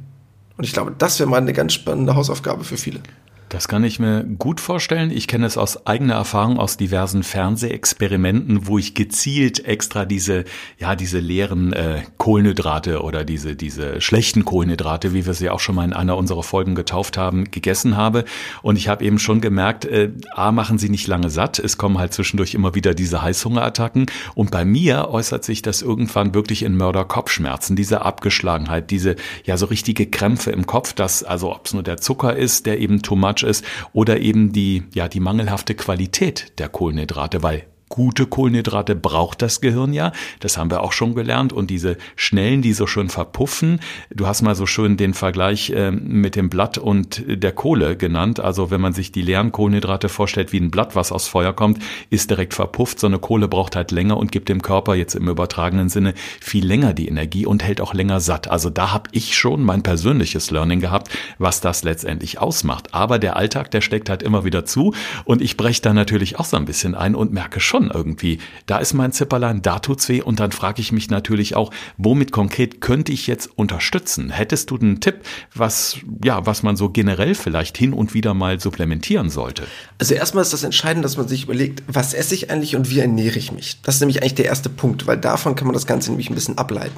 Und 0.57 0.65
ich 0.65 0.73
glaube, 0.73 0.95
das 0.97 1.19
wäre 1.19 1.29
mal 1.29 1.37
eine 1.37 1.53
ganz 1.53 1.73
spannende 1.73 2.17
Hausaufgabe 2.17 2.65
für 2.65 2.77
viele. 2.77 3.01
Das 3.49 3.67
kann 3.67 3.83
ich 3.83 3.99
mir 3.99 4.25
gut 4.25 4.61
vorstellen. 4.61 5.11
Ich 5.11 5.27
kenne 5.27 5.47
es 5.47 5.57
aus 5.57 5.87
eigener 5.87 6.15
Erfahrung 6.15 6.59
aus 6.59 6.77
diversen 6.77 7.23
Fernsehexperimenten, 7.23 8.67
wo 8.67 8.77
ich 8.77 8.95
gezielt 8.95 9.65
extra 9.65 10.05
diese, 10.05 10.45
ja, 10.79 10.95
diese 10.95 11.19
leeren 11.19 11.73
äh, 11.73 12.03
Kohlenhydrate 12.19 13.01
oder 13.01 13.25
diese, 13.25 13.57
diese 13.57 14.03
schlechten 14.03 14.45
Kohlenhydrate, 14.45 15.15
wie 15.15 15.25
wir 15.25 15.33
sie 15.33 15.49
auch 15.49 15.61
schon 15.61 15.77
mal 15.77 15.85
in 15.85 15.95
einer 15.95 16.19
unserer 16.19 16.43
Folgen 16.43 16.75
getauft 16.75 17.17
haben, 17.17 17.51
gegessen 17.51 17.97
habe. 17.97 18.27
Und 18.61 18.77
ich 18.77 18.89
habe 18.89 19.03
eben 19.03 19.19
schon 19.19 19.41
gemerkt, 19.41 19.87
äh, 19.87 20.11
A, 20.33 20.53
machen 20.53 20.79
sie 20.79 20.91
nicht 20.91 21.07
lange 21.07 21.31
satt. 21.31 21.59
Es 21.59 21.79
kommen 21.79 21.97
halt 21.97 22.13
zwischendurch 22.13 22.53
immer 22.55 22.75
wieder 22.75 22.93
diese 22.93 23.23
Heißhungerattacken. 23.23 24.07
Und 24.35 24.51
bei 24.51 24.67
mir 24.67 25.09
äußert 25.09 25.43
sich 25.45 25.63
das 25.63 25.81
irgendwann 25.81 26.35
wirklich 26.35 26.63
in 26.65 26.77
Mörderkopfschmerzen, 26.77 27.77
diese 27.77 28.03
Abgeschlagenheit, 28.03 28.91
diese, 28.91 29.17
ja, 29.45 29.57
so 29.57 29.67
richtige 29.67 30.05
Krämpfe 30.05 30.51
im 30.51 30.67
Kopf, 30.67 30.93
dass, 30.93 31.23
also 31.23 31.55
ob 31.55 31.65
es 31.65 31.73
nur 31.73 31.83
der 31.83 31.97
Zucker 31.97 32.37
ist, 32.37 32.67
der 32.67 32.79
eben 32.79 33.01
too 33.01 33.17
much 33.39 33.49
ist 33.49 33.65
oder 33.93 34.21
eben 34.21 34.53
die, 34.53 34.85
ja, 34.95 35.09
die 35.09 35.21
mangelhafte 35.21 35.75
Qualität 35.75 36.53
der 36.59 36.69
Kohlenhydrate, 36.69 37.43
weil 37.43 37.65
gute 37.89 38.27
Kohlenhydrate 38.27 38.95
braucht 38.95 39.43
das 39.43 39.61
Gehirn 39.61 39.93
ja. 39.93 40.13
Das 40.41 40.59
haben 40.59 40.71
wir 40.71 40.83
auch 40.83 40.93
schon 40.93 41.15
gelernt. 41.15 41.53
Und 41.53 41.71
diese 41.71 41.97
schnellen, 42.17 42.63
die 42.63 42.73
so 42.73 42.87
schön 42.87 43.09
verpuffen, 43.09 43.81
du 44.11 44.27
hast 44.27 44.43
mal 44.43 44.55
so 44.55 44.67
schön 44.67 44.97
den 44.97 45.15
Vergleich 45.15 45.71
äh, 45.71 45.91
mit 45.91 46.37
dem 46.37 46.51
Blatt 46.51 46.79
und 46.79 47.23
der 47.27 47.53
Kohle 47.53 47.97
genannt. 47.97 48.41
Also 48.41 48.71
wenn 48.71 48.81
man 48.81 48.93
sich 48.93 49.13
die 49.13 49.23
leeren 49.23 49.53
Kohlenhydrate 49.53 50.09
vorstellt, 50.09 50.53
wie 50.53 50.61
ein 50.61 50.71
Blatt, 50.71 50.97
was 50.97 51.13
aus 51.13 51.29
Feuer 51.29 51.53
kommt, 51.53 51.79
ist 52.11 52.31
direkt 52.31 52.55
verpufft. 52.55 53.01
So 53.01 53.07
eine 53.07 53.19
Kohle 53.19 53.49
braucht 53.49 53.77
halt 53.77 53.91
länger 53.91 54.17
und 54.17 54.33
gibt 54.33 54.49
dem 54.49 54.63
Körper 54.63 54.95
jetzt 54.95 55.15
im 55.15 55.29
übertragenen 55.29 55.89
Sinne 55.89 56.15
viel 56.41 56.67
länger 56.67 56.93
die 56.93 57.09
Energie 57.09 57.47
und 57.47 57.63
hält 57.63 57.81
auch 57.81 57.95
länger 57.95 58.21
satt. 58.21 58.49
Also 58.49 58.71
da 58.71 58.93
habe 58.93 59.11
ich 59.13 59.37
schon 59.37 59.63
mein 59.63 59.83
persönliches 59.83 60.51
Learning 60.51 60.81
gehabt, 60.81 61.11
was 61.39 61.61
das 61.61 61.85
letztendlich 61.85 62.39
ausmacht. 62.39 62.95
Aber 62.95 63.19
der 63.19 63.37
Alltag, 63.37 63.71
der 63.71 63.81
steckt 63.81 64.11
halt 64.11 64.23
immer 64.23 64.45
wieder 64.45 64.65
zu 64.65 64.95
und 65.25 65.43
ich 65.43 65.57
breche 65.57 65.83
da 65.83 65.93
natürlich 65.93 66.39
auch 66.39 66.45
so 66.45 66.57
ein 66.57 66.65
bisschen 66.65 66.95
ein 66.95 67.15
und 67.15 67.33
merke 67.33 67.61
schon, 67.61 67.78
schon 67.79 67.91
irgendwie. 67.91 68.39
Da 68.67 68.79
ist 68.79 68.93
mein 68.95 69.13
Zipperlein, 69.13 69.63
da 69.63 69.79
tut's 69.79 70.09
weh 70.09 70.21
und 70.21 70.41
dann 70.41 70.53
frage 70.53 70.81
ich 70.81 70.93
mich 70.93 71.11
natürlich 71.11 71.57
auch, 71.57 71.73
womit 71.97 72.33
konkret 72.33 72.81
könnte 72.81 73.13
ich 73.13 73.27
jetzt 73.27 73.49
unterstützen? 73.57 74.31
Hättest 74.31 74.71
du 74.71 74.77
einen 74.77 75.01
Tipp, 75.01 75.21
was, 75.55 75.99
ja, 76.25 76.45
was 76.47 76.63
man 76.63 76.77
so 76.77 76.91
generell 76.91 77.35
vielleicht 77.35 77.79
hin 77.79 77.93
und 77.93 78.15
wieder 78.15 78.35
mal 78.35 78.61
supplementieren 78.61 79.31
sollte? 79.31 79.65
Also 79.99 80.15
erstmal 80.15 80.43
ist 80.43 80.53
das 80.53 80.65
entscheidend, 80.65 81.05
dass 81.05 81.17
man 81.17 81.29
sich 81.29 81.45
überlegt, 81.45 81.83
was 81.87 82.15
esse 82.15 82.35
ich 82.35 82.51
eigentlich 82.51 82.77
und 82.77 82.91
wie 82.91 83.01
ernähre 83.01 83.39
ich 83.39 83.53
mich? 83.53 83.81
Das 83.83 83.97
ist 83.97 84.01
nämlich 84.01 84.21
eigentlich 84.23 84.35
der 84.35 84.47
erste 84.47 84.69
Punkt, 84.69 85.07
weil 85.07 85.19
davon 85.19 85.55
kann 85.55 85.67
man 85.67 85.75
das 85.75 85.87
Ganze 85.87 86.11
nämlich 86.11 86.31
ein 86.31 86.35
bisschen 86.35 86.59
ableiten. 86.59 86.97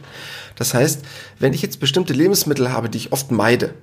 Das 0.57 0.75
heißt, 0.75 1.03
wenn 1.39 1.53
ich 1.53 1.63
jetzt 1.63 1.81
bestimmte 1.81 2.13
Lebensmittel 2.13 2.73
habe, 2.73 2.89
die 2.89 2.99
ich 2.99 3.13
oft 3.13 3.31
meide, 3.31 3.75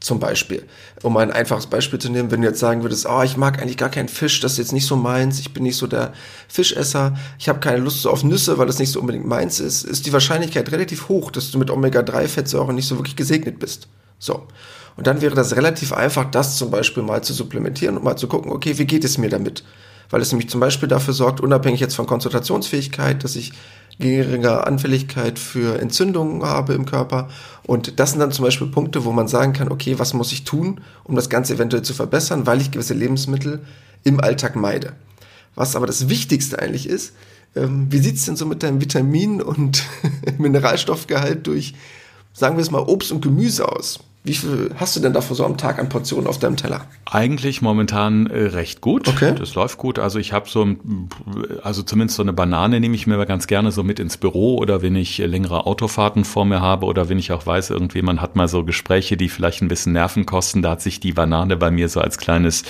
zum 0.00 0.20
Beispiel. 0.20 0.64
Um 1.02 1.16
ein 1.16 1.32
einfaches 1.32 1.66
Beispiel 1.66 1.98
zu 1.98 2.08
nehmen, 2.08 2.30
wenn 2.30 2.42
du 2.42 2.48
jetzt 2.48 2.60
sagen 2.60 2.82
würdest, 2.82 3.06
oh, 3.08 3.22
ich 3.22 3.36
mag 3.36 3.60
eigentlich 3.60 3.76
gar 3.76 3.88
keinen 3.88 4.08
Fisch, 4.08 4.40
das 4.40 4.52
ist 4.52 4.58
jetzt 4.58 4.72
nicht 4.72 4.86
so 4.86 4.96
meins, 4.96 5.40
ich 5.40 5.52
bin 5.52 5.64
nicht 5.64 5.76
so 5.76 5.86
der 5.86 6.12
Fischesser, 6.48 7.16
ich 7.38 7.48
habe 7.48 7.60
keine 7.60 7.78
Lust 7.78 8.02
so 8.02 8.10
auf 8.10 8.22
Nüsse, 8.22 8.58
weil 8.58 8.66
das 8.66 8.78
nicht 8.78 8.92
so 8.92 9.00
unbedingt 9.00 9.26
meins 9.26 9.58
ist, 9.58 9.82
ist 9.82 10.06
die 10.06 10.12
Wahrscheinlichkeit 10.12 10.70
relativ 10.70 11.08
hoch, 11.08 11.30
dass 11.30 11.50
du 11.50 11.58
mit 11.58 11.70
Omega-3-Fettsäuren 11.70 12.74
nicht 12.74 12.86
so 12.86 12.96
wirklich 12.96 13.16
gesegnet 13.16 13.58
bist. 13.58 13.88
So. 14.18 14.46
Und 14.96 15.06
dann 15.06 15.20
wäre 15.20 15.34
das 15.34 15.56
relativ 15.56 15.92
einfach, 15.92 16.30
das 16.30 16.56
zum 16.56 16.70
Beispiel 16.70 17.02
mal 17.02 17.22
zu 17.22 17.32
supplementieren 17.32 17.96
und 17.96 18.04
mal 18.04 18.16
zu 18.16 18.26
gucken, 18.26 18.50
okay, 18.52 18.78
wie 18.78 18.86
geht 18.86 19.04
es 19.04 19.18
mir 19.18 19.30
damit? 19.30 19.64
Weil 20.10 20.22
es 20.22 20.32
nämlich 20.32 20.48
zum 20.48 20.60
Beispiel 20.60 20.88
dafür 20.88 21.14
sorgt, 21.14 21.40
unabhängig 21.40 21.80
jetzt 21.80 21.94
von 21.94 22.06
Konzentrationsfähigkeit, 22.06 23.22
dass 23.22 23.36
ich 23.36 23.52
geringe 23.98 24.66
Anfälligkeit 24.66 25.38
für 25.38 25.80
Entzündungen 25.80 26.42
habe 26.42 26.74
im 26.74 26.86
Körper. 26.86 27.28
Und 27.64 27.98
das 27.98 28.10
sind 28.10 28.20
dann 28.20 28.32
zum 28.32 28.44
Beispiel 28.44 28.68
Punkte, 28.68 29.04
wo 29.04 29.12
man 29.12 29.28
sagen 29.28 29.52
kann, 29.52 29.70
okay, 29.70 29.98
was 29.98 30.14
muss 30.14 30.32
ich 30.32 30.44
tun, 30.44 30.80
um 31.04 31.16
das 31.16 31.28
Ganze 31.28 31.54
eventuell 31.54 31.82
zu 31.82 31.94
verbessern, 31.94 32.46
weil 32.46 32.60
ich 32.60 32.70
gewisse 32.70 32.94
Lebensmittel 32.94 33.60
im 34.04 34.20
Alltag 34.20 34.56
meide. 34.56 34.92
Was 35.54 35.74
aber 35.74 35.86
das 35.86 36.08
Wichtigste 36.08 36.58
eigentlich 36.60 36.88
ist, 36.88 37.14
ähm, 37.56 37.86
wie 37.90 37.98
sieht's 37.98 38.24
denn 38.24 38.36
so 38.36 38.46
mit 38.46 38.62
deinem 38.62 38.80
Vitamin- 38.80 39.42
und 39.42 39.84
Mineralstoffgehalt 40.38 41.46
durch, 41.46 41.74
sagen 42.32 42.56
wir 42.56 42.62
es 42.62 42.70
mal, 42.70 42.82
Obst 42.82 43.10
und 43.10 43.20
Gemüse 43.20 43.68
aus? 43.68 44.00
Wie 44.28 44.34
viel 44.34 44.70
hast 44.76 44.94
du 44.94 45.00
denn 45.00 45.14
davor 45.14 45.34
so 45.34 45.44
am 45.46 45.56
Tag 45.56 45.78
an 45.78 45.88
Portionen 45.88 46.26
auf 46.26 46.38
deinem 46.38 46.56
Teller? 46.56 46.82
Eigentlich 47.10 47.62
momentan 47.62 48.26
äh, 48.26 48.42
recht 48.48 48.82
gut. 48.82 49.08
Okay. 49.08 49.34
Das 49.38 49.54
läuft 49.54 49.78
gut. 49.78 49.98
Also 49.98 50.18
ich 50.18 50.34
habe 50.34 50.48
so, 50.50 50.62
ein- 50.62 51.08
also 51.62 51.82
zumindest 51.82 52.16
so 52.18 52.22
eine 52.22 52.34
Banane 52.34 52.78
nehme 52.78 52.94
ich 52.94 53.06
mir 53.06 53.24
ganz 53.24 53.46
gerne 53.46 53.72
so 53.72 53.82
mit 53.82 53.98
ins 53.98 54.18
Büro 54.18 54.58
oder 54.58 54.82
wenn 54.82 54.94
ich 54.96 55.18
äh, 55.20 55.24
längere 55.26 55.66
Autofahrten 55.66 56.26
vor 56.26 56.44
mir 56.44 56.60
habe 56.60 56.84
oder 56.84 57.08
wenn 57.08 57.18
ich 57.18 57.32
auch 57.32 57.46
weiß, 57.46 57.70
irgendwie 57.70 58.02
man 58.02 58.20
hat 58.20 58.36
mal 58.36 58.48
so 58.48 58.64
Gespräche, 58.64 59.16
die 59.16 59.30
vielleicht 59.30 59.62
ein 59.62 59.68
bisschen 59.68 59.94
Nerven 59.94 60.26
kosten. 60.26 60.60
Da 60.60 60.72
hat 60.72 60.82
sich 60.82 61.00
die 61.00 61.12
Banane 61.14 61.56
bei 61.56 61.70
mir 61.70 61.88
so 61.88 62.00
als 62.02 62.18
kleines, 62.18 62.64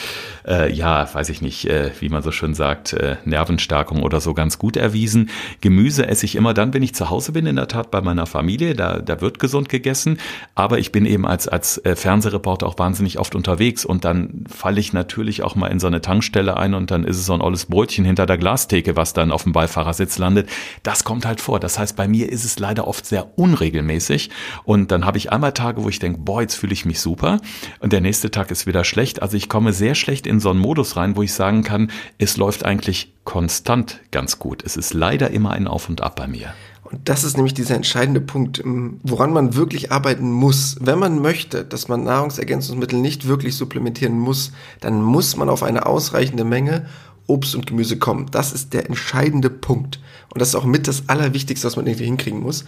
äh, 0.47 0.73
ja, 0.73 1.13
weiß 1.13 1.29
ich 1.31 1.43
nicht, 1.43 1.65
äh, 1.69 1.91
wie 1.99 2.09
man 2.09 2.23
so 2.23 2.31
schön 2.31 2.55
sagt, 2.55 2.93
äh, 2.93 3.17
Nervenstärkung 3.25 4.03
oder 4.05 4.21
so 4.21 4.33
ganz 4.33 4.59
gut 4.59 4.77
erwiesen. 4.77 5.31
Gemüse 5.61 6.07
esse 6.07 6.25
ich 6.25 6.37
immer 6.37 6.55
dann, 6.55 6.73
wenn 6.73 6.85
ich 6.85 6.95
zu 6.95 7.11
Hause 7.11 7.33
bin, 7.33 7.47
in 7.47 7.57
der 7.57 7.67
Tat 7.67 7.91
bei 7.91 8.01
meiner 8.01 8.27
Familie. 8.27 8.75
Da, 8.77 9.01
da 9.01 9.21
wird 9.21 9.41
gesund 9.41 9.69
gegessen. 9.69 10.19
Aber 10.55 10.79
ich 10.79 10.93
bin 10.93 11.05
eben 11.05 11.27
als, 11.27 11.48
als 11.49 11.79
äh, 11.85 11.97
Fernsehreporter 11.97 12.67
auch 12.67 12.79
wahnsinnig 12.79 13.19
oft 13.19 13.35
unterwegs 13.35 13.85
und 13.85 14.05
dann 14.05 14.45
falle 14.49 14.81
ich 14.81 14.93
natürlich 14.93 15.43
auch 15.43 15.55
mal 15.55 15.69
in 15.69 15.81
so 15.81 15.87
eine 15.87 16.01
Tankstelle 16.01 16.57
ein 16.57 16.75
und 16.75 16.91
dann 16.91 17.05
ist 17.05 17.17
es 17.17 17.27
so 17.27 17.35
ein 17.35 17.41
olles 17.41 17.67
Brötchen 17.67 18.05
hinter 18.05 18.27
der 18.27 18.39
Glastheke, 18.39 18.97
was 18.97 19.13
dann 19.13 19.33
auf 19.33 19.43
dem 19.43 19.53
Beifahrersitz 19.53 20.19
landet. 20.19 20.49
Das 20.83 21.05
kommt 21.05 21.27
halt 21.27 21.41
vor. 21.41 21.61
Das 21.61 21.79
heißt, 21.79 21.97
bei 21.97 22.09
mir 22.09 22.31
ist 22.31 22.45
es 22.45 22.59
leider 22.59 22.87
oft 22.87 23.07
sehr 23.07 23.39
unregelmäßig 23.39 24.31
und 24.65 24.91
dann 24.91 25.05
habe 25.05 25.19
ich 25.19 25.33
einmal 25.33 25.53
Tage, 25.53 25.85
wo 25.85 25.89
ich 25.89 25.99
denke, 25.99 26.21
boah, 26.21 26.43
jetzt 26.43 26.55
fühle 26.55 26.73
ich 26.73 26.85
mich 26.85 27.01
super 27.01 27.41
und 27.81 27.93
der 27.93 28.01
nächste 28.01 28.31
Tag 28.31 28.51
ist 28.51 28.67
wieder 28.67 28.85
schlecht. 28.85 29.23
Also 29.23 29.37
ich 29.37 29.49
komme 29.49 29.73
sehr 29.73 29.95
schlecht 29.95 30.27
in 30.27 30.41
so 30.41 30.51
einen 30.51 30.61
Modus 30.61 30.97
rein, 30.97 31.17
wo 31.17 31.23
ich 31.23 31.33
sagen 31.33 31.63
kann, 31.63 31.91
es 32.19 32.37
läuft 32.37 32.65
eigentlich 32.65 33.13
konstant 33.25 34.01
ganz 34.11 34.39
gut. 34.39 34.63
Es 34.65 34.77
ist 34.77 34.95
leider 34.95 35.31
immer 35.31 35.51
ein 35.51 35.67
Auf 35.67 35.89
und 35.89 36.01
Ab 36.01 36.17
bei 36.17 36.27
mir. 36.27 36.55
Und 36.91 37.07
das 37.09 37.23
ist 37.23 37.37
nämlich 37.37 37.53
dieser 37.53 37.75
entscheidende 37.75 38.21
Punkt, 38.21 38.61
ähm, 38.61 38.99
woran 39.03 39.33
man 39.33 39.55
wirklich 39.55 39.93
arbeiten 39.93 40.33
muss. 40.33 40.77
Wenn 40.81 40.99
man 40.99 41.21
möchte, 41.21 41.65
dass 41.65 41.89
man 41.89 42.03
Nahrungsergänzungsmittel 42.05 42.99
nicht 42.99 43.29
wirklich 43.29 43.57
supplementieren 43.57 44.19
muss, 44.19 44.53
dann 44.81 45.03
muss 45.03 45.37
man 45.37 45.51
auf 45.51 45.63
eine 45.63 45.85
ausreichende 45.85 46.45
Menge 46.45 46.87
Obst 47.27 47.55
und 47.55 47.67
Gemüse 47.67 47.99
kommen. 47.99 48.27
Das 48.31 48.53
ist 48.53 48.73
der 48.73 48.87
entscheidende 48.87 49.51
Punkt. 49.51 50.01
Und 50.33 50.41
das 50.41 50.49
ist 50.49 50.55
auch 50.55 50.65
mit 50.65 50.89
das 50.89 51.11
Allerwichtigste, 51.11 51.67
was 51.67 51.77
man 51.77 51.87
irgendwie 51.87 52.07
hinkriegen 52.07 52.41
muss. 52.41 52.65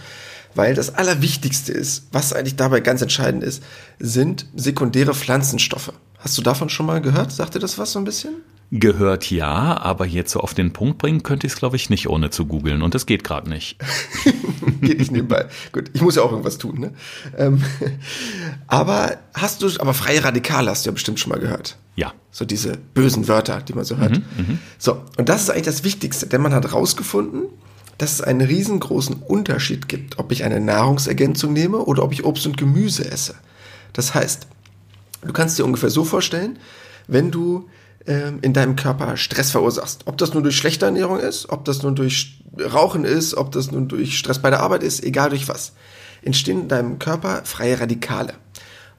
Weil 0.54 0.74
das 0.74 0.94
Allerwichtigste 0.94 1.72
ist, 1.72 2.08
was 2.12 2.34
eigentlich 2.34 2.56
dabei 2.56 2.80
ganz 2.80 3.00
entscheidend 3.00 3.42
ist, 3.42 3.62
sind 3.98 4.46
sekundäre 4.54 5.14
Pflanzenstoffe. 5.14 5.94
Hast 6.18 6.36
du 6.36 6.42
davon 6.42 6.68
schon 6.68 6.84
mal 6.84 7.00
gehört? 7.00 7.32
Sagt 7.32 7.54
dir 7.54 7.60
das 7.60 7.78
was 7.78 7.92
so 7.92 7.98
ein 7.98 8.04
bisschen? 8.04 8.34
Gehört 8.72 9.28
ja, 9.32 9.80
aber 9.80 10.06
jetzt 10.06 10.30
so 10.30 10.40
auf 10.40 10.54
den 10.54 10.72
Punkt 10.72 10.98
bringen 10.98 11.24
könnte 11.24 11.46
ich 11.46 11.54
es, 11.54 11.58
glaube 11.58 11.74
ich, 11.74 11.90
nicht 11.90 12.08
ohne 12.08 12.30
zu 12.30 12.46
googeln. 12.46 12.82
Und 12.82 12.94
das 12.94 13.04
geht 13.04 13.24
gerade 13.24 13.50
nicht. 13.50 13.78
Geht 14.80 14.98
nicht 14.98 15.10
nebenbei. 15.10 15.46
Gut, 15.72 15.90
ich 15.92 16.00
muss 16.00 16.14
ja 16.14 16.22
auch 16.22 16.30
irgendwas 16.30 16.56
tun, 16.56 16.78
ne? 16.78 16.92
Ähm, 17.36 17.62
aber 18.68 19.18
hast 19.34 19.62
du, 19.62 19.68
aber 19.78 19.92
freie 19.92 20.22
Radikale 20.22 20.70
hast 20.70 20.86
du 20.86 20.90
ja 20.90 20.92
bestimmt 20.92 21.18
schon 21.18 21.30
mal 21.30 21.40
gehört. 21.40 21.76
Ja. 21.96 22.14
So 22.30 22.44
diese 22.44 22.76
bösen 22.94 23.26
Wörter, 23.26 23.60
die 23.60 23.72
man 23.72 23.84
so 23.84 23.96
hört. 23.96 24.22
so, 24.78 25.02
und 25.18 25.28
das 25.28 25.42
ist 25.42 25.50
eigentlich 25.50 25.64
das 25.64 25.84
Wichtigste, 25.84 26.28
denn 26.28 26.40
man 26.40 26.54
hat 26.54 26.72
rausgefunden, 26.72 27.48
dass 27.98 28.12
es 28.12 28.20
einen 28.22 28.40
riesengroßen 28.40 29.16
Unterschied 29.16 29.88
gibt, 29.88 30.18
ob 30.18 30.32
ich 30.32 30.44
eine 30.44 30.60
Nahrungsergänzung 30.60 31.52
nehme 31.52 31.78
oder 31.78 32.02
ob 32.02 32.12
ich 32.12 32.24
Obst 32.24 32.46
und 32.46 32.56
Gemüse 32.56 33.10
esse. 33.10 33.34
Das 33.92 34.14
heißt, 34.14 34.46
du 35.22 35.32
kannst 35.32 35.58
dir 35.58 35.64
ungefähr 35.64 35.90
so 35.90 36.04
vorstellen, 36.04 36.58
wenn 37.08 37.30
du 37.30 37.68
in 38.07 38.52
deinem 38.54 38.76
Körper 38.76 39.16
Stress 39.16 39.50
verursachst, 39.50 40.02
ob 40.07 40.16
das 40.16 40.33
nur 40.33 40.42
durch 40.42 40.57
schlechte 40.57 40.87
Ernährung 40.87 41.21
ist, 41.21 41.50
ob 41.50 41.66
das 41.66 41.83
nun 41.83 41.95
durch 41.95 42.42
Rauchen 42.59 43.04
ist, 43.04 43.35
ob 43.35 43.52
das 43.52 43.71
nun 43.71 43.88
durch 43.88 44.19
Stress 44.19 44.40
bei 44.40 44.50
der 44.50 44.61
Arbeit 44.61 44.83
ist, 44.83 45.04
egal 45.04 45.30
durch 45.30 45.49
was, 45.49 45.73
entstehen 46.23 46.62
in 46.62 46.69
deinem 46.69 46.99
Körper 46.99 47.42
freie 47.45 47.78
Radikale. 47.78 48.35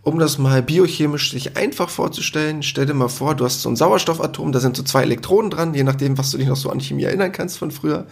Um 0.04 0.18
das 0.18 0.38
mal 0.38 0.64
biochemisch 0.64 1.32
sich 1.32 1.58
einfach 1.58 1.90
vorzustellen, 1.90 2.64
stell 2.64 2.88
dir 2.88 2.96
mal 2.96 3.08
vor, 3.08 3.36
du 3.36 3.46
hast 3.46 3.62
so 3.62 3.70
ein 3.70 3.76
Sauerstoffatom, 3.76 4.52
da 4.52 4.60
sind 4.60 4.76
so 4.76 4.84
zwei 4.84 5.04
Elektronen 5.04 5.52
dran, 5.52 5.74
je 5.76 5.84
nachdem, 5.84 6.18
was 6.18 6.32
du 6.32 6.38
dich 6.38 6.48
noch 6.48 6.56
so 6.56 6.70
an 6.70 6.80
Chemie 6.80 7.04
erinnern 7.04 7.32
kannst 7.32 7.58
von 7.58 7.70
früher. 7.70 8.08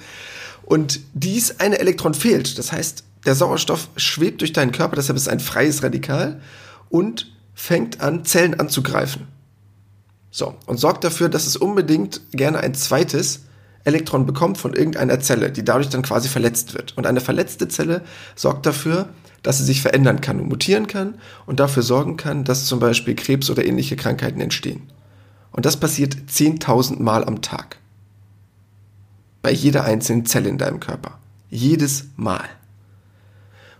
Und 0.63 0.99
dies 1.13 1.59
eine 1.59 1.79
Elektron 1.79 2.13
fehlt. 2.13 2.59
Das 2.59 2.71
heißt, 2.71 3.03
der 3.25 3.33
Sauerstoff 3.33 3.89
schwebt 3.95 4.41
durch 4.41 4.53
deinen 4.53 4.71
Körper, 4.71 4.95
deshalb 4.95 5.15
ist 5.17 5.23
es 5.23 5.27
ein 5.27 5.39
freies 5.39 5.81
Radikal 5.81 6.41
und 6.89 7.31
fängt 7.55 8.01
an, 8.01 8.23
Zellen 8.23 8.59
anzugreifen. 8.59 9.27
So, 10.31 10.55
und 10.65 10.79
sorgt 10.79 11.03
dafür, 11.03 11.29
dass 11.29 11.47
es 11.47 11.55
unbedingt 11.55 12.21
gerne 12.31 12.59
ein 12.59 12.75
zweites 12.75 13.45
Elektron 13.83 14.25
bekommt 14.25 14.57
von 14.57 14.73
irgendeiner 14.73 15.19
Zelle, 15.19 15.51
die 15.51 15.65
dadurch 15.65 15.89
dann 15.89 16.01
quasi 16.01 16.29
verletzt 16.29 16.73
wird. 16.73 16.95
Und 16.97 17.07
eine 17.07 17.21
verletzte 17.21 17.67
Zelle 17.67 18.01
sorgt 18.35 18.65
dafür, 18.65 19.09
dass 19.41 19.57
sie 19.57 19.63
sich 19.63 19.81
verändern 19.81 20.21
kann 20.21 20.39
und 20.39 20.49
mutieren 20.49 20.87
kann 20.87 21.15
und 21.45 21.59
dafür 21.59 21.83
sorgen 21.83 22.17
kann, 22.17 22.43
dass 22.43 22.65
zum 22.65 22.79
Beispiel 22.79 23.15
Krebs 23.15 23.49
oder 23.49 23.65
ähnliche 23.65 23.95
Krankheiten 23.95 24.41
entstehen. 24.41 24.91
Und 25.51 25.65
das 25.65 25.77
passiert 25.77 26.15
10.000 26.29 27.01
Mal 27.01 27.23
am 27.25 27.41
Tag. 27.41 27.77
Bei 29.41 29.51
jeder 29.51 29.85
einzelnen 29.85 30.25
Zelle 30.25 30.49
in 30.49 30.57
deinem 30.57 30.79
Körper. 30.79 31.17
Jedes 31.49 32.07
Mal. 32.17 32.43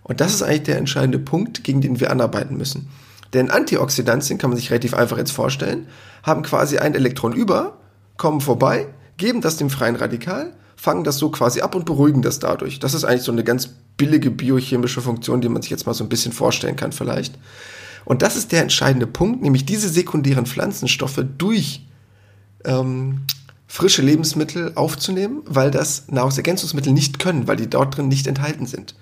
Und 0.04 0.22
das 0.22 0.34
ist 0.34 0.42
eigentlich 0.42 0.64
der 0.64 0.78
entscheidende 0.78 1.20
Punkt, 1.20 1.64
gegen 1.64 1.82
den 1.82 2.00
wir 2.00 2.10
anarbeiten 2.10 2.58
müssen. 2.58 2.90
Denn 3.34 3.52
Antioxidantien 3.52 4.40
kann 4.40 4.50
man 4.50 4.58
sich 4.58 4.72
relativ 4.72 4.94
einfach 4.94 5.18
jetzt 5.18 5.32
vorstellen, 5.32 5.88
haben 6.24 6.42
quasi 6.42 6.78
ein 6.78 6.96
Elektron 6.96 7.34
über, 7.34 7.78
kommen 8.18 8.42
vorbei, 8.42 8.88
geben 9.18 9.42
das 9.42 9.58
dem 9.58 9.70
freien 9.70 9.96
Radikal, 9.96 10.54
fangen 10.76 11.04
das 11.04 11.18
so 11.18 11.30
quasi 11.30 11.62
ab 11.62 11.76
und 11.76 11.86
beruhigen 11.86 12.22
das 12.22 12.40
dadurch. 12.40 12.80
Das 12.80 12.94
ist 12.94 13.04
eigentlich 13.04 13.24
so 13.24 13.32
eine 13.32 13.44
ganz 13.44 13.70
billige 13.98 14.32
biochemische 14.32 15.02
Funktion, 15.02 15.42
die 15.42 15.50
man 15.50 15.62
sich 15.62 15.72
jetzt 15.72 15.86
mal 15.86 15.94
so 15.94 16.04
ein 16.04 16.10
bisschen 16.10 16.32
vorstellen 16.32 16.76
kann 16.76 16.92
vielleicht. 16.92 17.38
Und 18.06 18.22
das 18.22 18.36
ist 18.36 18.52
der 18.52 18.62
entscheidende 18.62 19.06
Punkt, 19.06 19.42
nämlich 19.42 19.66
diese 19.66 19.90
sekundären 19.90 20.46
Pflanzenstoffe 20.46 21.24
durch 21.38 21.86
ähm, 22.66 23.22
frische 23.68 24.02
Lebensmittel 24.02 24.72
aufzunehmen, 24.76 25.44
weil 25.46 25.70
das 25.70 26.08
Nahrungsergänzungsmittel 26.08 26.92
nicht 26.92 27.20
können, 27.20 27.48
weil 27.48 27.58
die 27.58 27.70
dort 27.70 27.96
drin 27.96 28.08
nicht 28.08 28.26
enthalten 28.26 28.66
sind. 28.66 28.96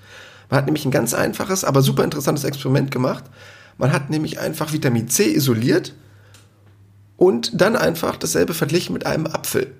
Man 0.50 0.58
hat 0.58 0.66
nämlich 0.66 0.86
ein 0.86 0.92
ganz 0.92 1.14
einfaches, 1.14 1.64
aber 1.64 1.82
super 1.82 2.04
interessantes 2.04 2.44
Experiment 2.44 2.92
gemacht. 2.92 3.24
Man 3.78 3.92
hat 3.92 4.10
nämlich 4.10 4.40
einfach 4.40 4.74
Vitamin 4.74 5.08
C 5.08 5.34
isoliert 5.34 5.94
und 7.16 7.60
dann 7.60 7.76
einfach 7.76 8.16
dasselbe 8.16 8.54
verglichen 8.54 8.94
mit 8.94 9.06
einem 9.06 9.28
Apfel. 9.28 9.74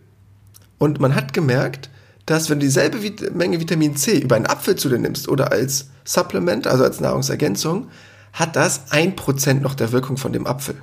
Und 0.78 1.00
man 1.00 1.16
hat 1.16 1.34
gemerkt, 1.34 1.90
dass 2.26 2.50
wenn 2.50 2.60
du 2.60 2.66
dieselbe 2.66 3.00
Menge 3.32 3.60
Vitamin 3.60 3.96
C 3.96 4.20
über 4.20 4.36
einen 4.36 4.48
Apfel 4.48 4.76
zu 4.76 4.90
dir 4.90 5.00
nimmst 5.00 5.28
oder 5.30 5.52
als 5.52 5.90
Supplement, 6.04 6.68
also 6.68 6.84
als 6.84 7.00
Nahrungsergänzung, 7.00 7.88
hat 8.34 8.56
das 8.56 8.92
ein 8.92 9.16
Prozent 9.16 9.62
noch 9.62 9.76
der 9.76 9.92
Wirkung 9.92 10.18
von 10.18 10.34
dem 10.34 10.46
Apfel. 10.46 10.76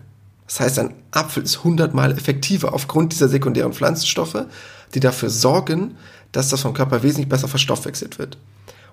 Das 0.46 0.61
heißt, 0.61 0.79
ein 0.79 0.94
Apfel 1.11 1.42
ist 1.42 1.64
hundertmal 1.64 2.12
effektiver 2.12 2.74
aufgrund 2.74 3.12
dieser 3.12 3.29
sekundären 3.29 3.72
Pflanzenstoffe, 3.72 4.46
die 4.94 5.00
dafür 5.00 5.31
sorgen, 5.31 5.96
dass 6.33 6.48
das 6.48 6.62
vom 6.62 6.74
Körper 6.74 7.03
wesentlich 7.03 7.29
besser 7.29 7.48
verstoffwechselt 7.48 8.18
wird. 8.18 8.38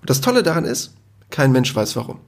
Und 0.02 0.10
das 0.10 0.22
Tolle 0.22 0.44
daran 0.44 0.66
ist, 0.66 0.94
kein 1.30 1.52
Mensch 1.52 1.76
weiß 1.76 1.96
warum. 1.96 2.20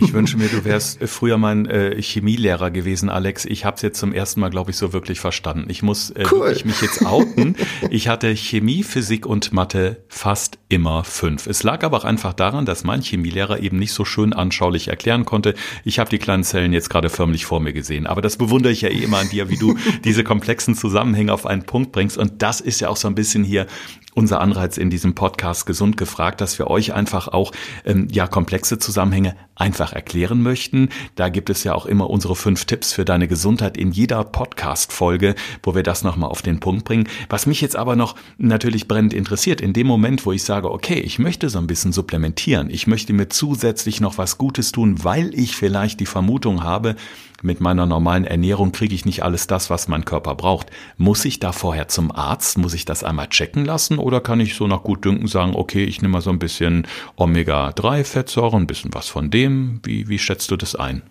Ich 0.00 0.12
wünsche 0.12 0.36
mir, 0.36 0.48
du 0.48 0.64
wärst 0.64 1.00
früher 1.08 1.38
mein 1.38 1.66
äh, 1.66 2.00
Chemielehrer 2.00 2.70
gewesen, 2.70 3.08
Alex. 3.08 3.44
Ich 3.44 3.64
habe 3.64 3.76
es 3.76 3.82
jetzt 3.82 3.98
zum 3.98 4.12
ersten 4.12 4.40
Mal, 4.40 4.48
glaube 4.50 4.70
ich, 4.70 4.76
so 4.76 4.92
wirklich 4.92 5.18
verstanden. 5.20 5.66
Ich 5.68 5.82
muss 5.82 6.10
äh, 6.10 6.24
Cool. 6.30 6.52
ich 6.54 6.64
mich 6.64 6.80
jetzt 6.80 7.04
outen. 7.04 7.56
Ich 7.90 8.08
hatte 8.08 8.34
Chemie, 8.36 8.82
Physik 8.82 9.26
und 9.26 9.52
Mathe 9.52 10.04
fast 10.08 10.58
immer 10.68 11.04
fünf. 11.04 11.46
Es 11.46 11.62
lag 11.62 11.82
aber 11.82 11.96
auch 11.98 12.04
einfach 12.04 12.32
daran, 12.32 12.64
dass 12.66 12.84
mein 12.84 13.02
Chemielehrer 13.02 13.60
eben 13.60 13.78
nicht 13.78 13.92
so 13.92 14.04
schön 14.04 14.32
anschaulich 14.32 14.88
erklären 14.88 15.24
konnte. 15.24 15.54
Ich 15.84 15.98
habe 15.98 16.10
die 16.10 16.18
kleinen 16.18 16.44
Zellen 16.44 16.72
jetzt 16.72 16.90
gerade 16.90 17.08
förmlich 17.10 17.44
vor 17.46 17.60
mir 17.60 17.72
gesehen. 17.72 18.06
Aber 18.06 18.20
das 18.22 18.36
bewundere 18.36 18.72
ich 18.72 18.82
ja 18.82 18.90
eh 18.90 19.02
immer 19.02 19.18
an 19.18 19.28
dir, 19.30 19.48
wie 19.48 19.56
du 19.56 19.76
diese 20.04 20.22
komplexen 20.24 20.74
Zusammenhänge 20.74 21.32
auf 21.32 21.46
einen 21.46 21.64
Punkt 21.64 21.92
bringst. 21.92 22.18
Und 22.18 22.42
das 22.42 22.60
ist 22.60 22.80
ja 22.80 22.88
auch 22.88 22.96
so 22.96 23.08
ein 23.08 23.14
bisschen 23.14 23.42
hier 23.44 23.66
unser 24.14 24.40
Anreiz 24.40 24.78
in 24.78 24.90
diesem 24.90 25.14
Podcast 25.14 25.64
gesund 25.64 25.96
gefragt, 25.96 26.40
dass 26.40 26.58
wir 26.58 26.66
euch 26.68 26.92
einfach 26.92 27.28
auch 27.28 27.52
ähm, 27.84 28.08
ja 28.10 28.26
komplexe 28.26 28.78
Zusammenhänge 28.78 29.36
einfach 29.54 29.87
erklären 29.92 30.42
möchten. 30.42 30.88
Da 31.14 31.28
gibt 31.28 31.50
es 31.50 31.64
ja 31.64 31.74
auch 31.74 31.86
immer 31.86 32.10
unsere 32.10 32.36
fünf 32.36 32.64
Tipps 32.64 32.92
für 32.92 33.04
deine 33.04 33.28
Gesundheit 33.28 33.76
in 33.76 33.92
jeder 33.92 34.24
Podcast-Folge, 34.24 35.34
wo 35.62 35.74
wir 35.74 35.82
das 35.82 36.02
nochmal 36.02 36.30
auf 36.30 36.42
den 36.42 36.60
Punkt 36.60 36.84
bringen. 36.84 37.08
Was 37.28 37.46
mich 37.46 37.60
jetzt 37.60 37.76
aber 37.76 37.96
noch 37.96 38.16
natürlich 38.38 38.88
brennend 38.88 39.12
interessiert, 39.12 39.60
in 39.60 39.72
dem 39.72 39.86
Moment, 39.86 40.24
wo 40.26 40.32
ich 40.32 40.44
sage, 40.44 40.70
okay, 40.70 40.98
ich 40.98 41.18
möchte 41.18 41.48
so 41.48 41.58
ein 41.58 41.66
bisschen 41.66 41.92
supplementieren, 41.92 42.70
ich 42.70 42.86
möchte 42.86 43.12
mir 43.12 43.28
zusätzlich 43.28 44.00
noch 44.00 44.18
was 44.18 44.38
Gutes 44.38 44.72
tun, 44.72 45.04
weil 45.04 45.34
ich 45.34 45.56
vielleicht 45.56 46.00
die 46.00 46.06
Vermutung 46.06 46.62
habe, 46.62 46.96
mit 47.42 47.60
meiner 47.60 47.86
normalen 47.86 48.24
Ernährung 48.24 48.72
kriege 48.72 48.94
ich 48.94 49.04
nicht 49.04 49.22
alles 49.22 49.46
das, 49.46 49.70
was 49.70 49.88
mein 49.88 50.04
Körper 50.04 50.34
braucht. 50.34 50.70
Muss 50.96 51.24
ich 51.24 51.38
da 51.38 51.52
vorher 51.52 51.88
zum 51.88 52.10
Arzt? 52.10 52.58
Muss 52.58 52.74
ich 52.74 52.84
das 52.84 53.04
einmal 53.04 53.28
checken 53.28 53.64
lassen? 53.64 53.98
Oder 53.98 54.20
kann 54.20 54.40
ich 54.40 54.54
so 54.54 54.66
nach 54.66 54.82
Gutdünken 54.82 55.28
sagen, 55.28 55.54
okay, 55.54 55.84
ich 55.84 56.02
nehme 56.02 56.12
mal 56.12 56.20
so 56.20 56.30
ein 56.30 56.38
bisschen 56.38 56.86
Omega-3-Fettsäuren, 57.16 58.62
ein 58.62 58.66
bisschen 58.66 58.92
was 58.94 59.08
von 59.08 59.30
dem? 59.30 59.80
Wie, 59.84 60.08
wie 60.08 60.18
schätzt 60.18 60.50
du 60.50 60.56
das 60.56 60.74
ein? 60.74 61.02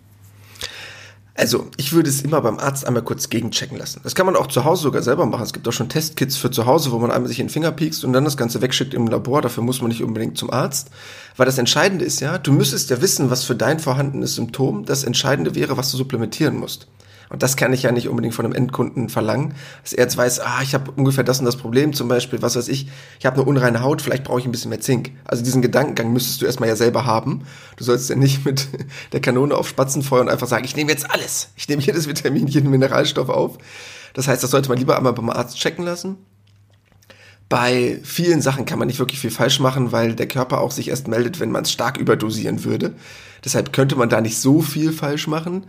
Also, 1.38 1.68
ich 1.76 1.92
würde 1.92 2.10
es 2.10 2.20
immer 2.20 2.40
beim 2.40 2.58
Arzt 2.58 2.84
einmal 2.84 3.04
kurz 3.04 3.28
gegenchecken 3.28 3.78
lassen. 3.78 4.00
Das 4.02 4.16
kann 4.16 4.26
man 4.26 4.34
auch 4.34 4.48
zu 4.48 4.64
Hause 4.64 4.82
sogar 4.82 5.02
selber 5.02 5.24
machen. 5.24 5.44
Es 5.44 5.52
gibt 5.52 5.68
auch 5.68 5.72
schon 5.72 5.88
Testkits 5.88 6.36
für 6.36 6.50
zu 6.50 6.66
Hause, 6.66 6.90
wo 6.90 6.98
man 6.98 7.12
einmal 7.12 7.28
sich 7.28 7.38
in 7.38 7.46
den 7.46 7.52
Finger 7.52 7.70
piekst 7.70 8.04
und 8.04 8.12
dann 8.12 8.24
das 8.24 8.36
Ganze 8.36 8.60
wegschickt 8.60 8.92
im 8.92 9.06
Labor. 9.06 9.40
Dafür 9.40 9.62
muss 9.62 9.80
man 9.80 9.90
nicht 9.90 10.02
unbedingt 10.02 10.36
zum 10.36 10.50
Arzt. 10.50 10.90
Weil 11.36 11.46
das 11.46 11.56
Entscheidende 11.56 12.04
ist 12.04 12.18
ja, 12.18 12.38
du 12.38 12.50
müsstest 12.52 12.90
ja 12.90 13.00
wissen, 13.00 13.30
was 13.30 13.44
für 13.44 13.54
dein 13.54 13.78
vorhandenes 13.78 14.34
Symptom 14.34 14.84
das 14.84 15.04
Entscheidende 15.04 15.54
wäre, 15.54 15.76
was 15.76 15.92
du 15.92 15.96
supplementieren 15.96 16.56
musst. 16.56 16.88
Und 17.30 17.42
das 17.42 17.56
kann 17.56 17.72
ich 17.72 17.82
ja 17.82 17.92
nicht 17.92 18.08
unbedingt 18.08 18.34
von 18.34 18.44
einem 18.44 18.54
Endkunden 18.54 19.08
verlangen, 19.08 19.54
dass 19.82 19.92
er 19.92 20.04
jetzt 20.04 20.16
weiß, 20.16 20.40
ah, 20.40 20.62
ich 20.62 20.74
habe 20.74 20.90
ungefähr 20.92 21.24
das 21.24 21.38
und 21.40 21.44
das 21.44 21.56
Problem, 21.56 21.92
zum 21.92 22.08
Beispiel, 22.08 22.40
was 22.40 22.56
weiß 22.56 22.68
ich, 22.68 22.88
ich 23.18 23.26
habe 23.26 23.36
eine 23.36 23.44
unreine 23.44 23.82
Haut, 23.82 24.02
vielleicht 24.02 24.24
brauche 24.24 24.40
ich 24.40 24.46
ein 24.46 24.52
bisschen 24.52 24.70
mehr 24.70 24.80
Zink. 24.80 25.12
Also 25.24 25.44
diesen 25.44 25.62
Gedankengang 25.62 26.12
müsstest 26.12 26.40
du 26.40 26.46
erstmal 26.46 26.68
ja 26.68 26.76
selber 26.76 27.04
haben. 27.04 27.42
Du 27.76 27.84
sollst 27.84 28.08
ja 28.08 28.16
nicht 28.16 28.44
mit 28.46 28.68
der 29.12 29.20
Kanone 29.20 29.54
auf 29.54 29.68
Spatzenfeuer 29.68 30.22
und 30.22 30.28
einfach 30.28 30.48
sagen, 30.48 30.64
ich 30.64 30.76
nehme 30.76 30.90
jetzt 30.90 31.10
alles. 31.10 31.50
Ich 31.56 31.68
nehme 31.68 31.82
jedes 31.82 32.08
Vitamin, 32.08 32.46
jeden 32.46 32.70
Mineralstoff 32.70 33.28
auf. 33.28 33.58
Das 34.14 34.26
heißt, 34.26 34.42
das 34.42 34.50
sollte 34.50 34.68
man 34.68 34.78
lieber 34.78 34.96
einmal 34.96 35.12
beim 35.12 35.30
Arzt 35.30 35.58
checken 35.58 35.84
lassen. 35.84 36.16
Bei 37.48 37.98
vielen 38.02 38.42
Sachen 38.42 38.66
kann 38.66 38.78
man 38.78 38.88
nicht 38.88 38.98
wirklich 38.98 39.20
viel 39.20 39.30
falsch 39.30 39.58
machen, 39.60 39.90
weil 39.90 40.14
der 40.14 40.28
Körper 40.28 40.60
auch 40.60 40.70
sich 40.70 40.88
erst 40.88 41.08
meldet, 41.08 41.40
wenn 41.40 41.50
man 41.50 41.62
es 41.62 41.72
stark 41.72 41.96
überdosieren 41.96 42.64
würde. 42.64 42.94
Deshalb 43.44 43.72
könnte 43.72 43.96
man 43.96 44.10
da 44.10 44.20
nicht 44.20 44.38
so 44.38 44.60
viel 44.60 44.92
falsch 44.92 45.26
machen. 45.28 45.66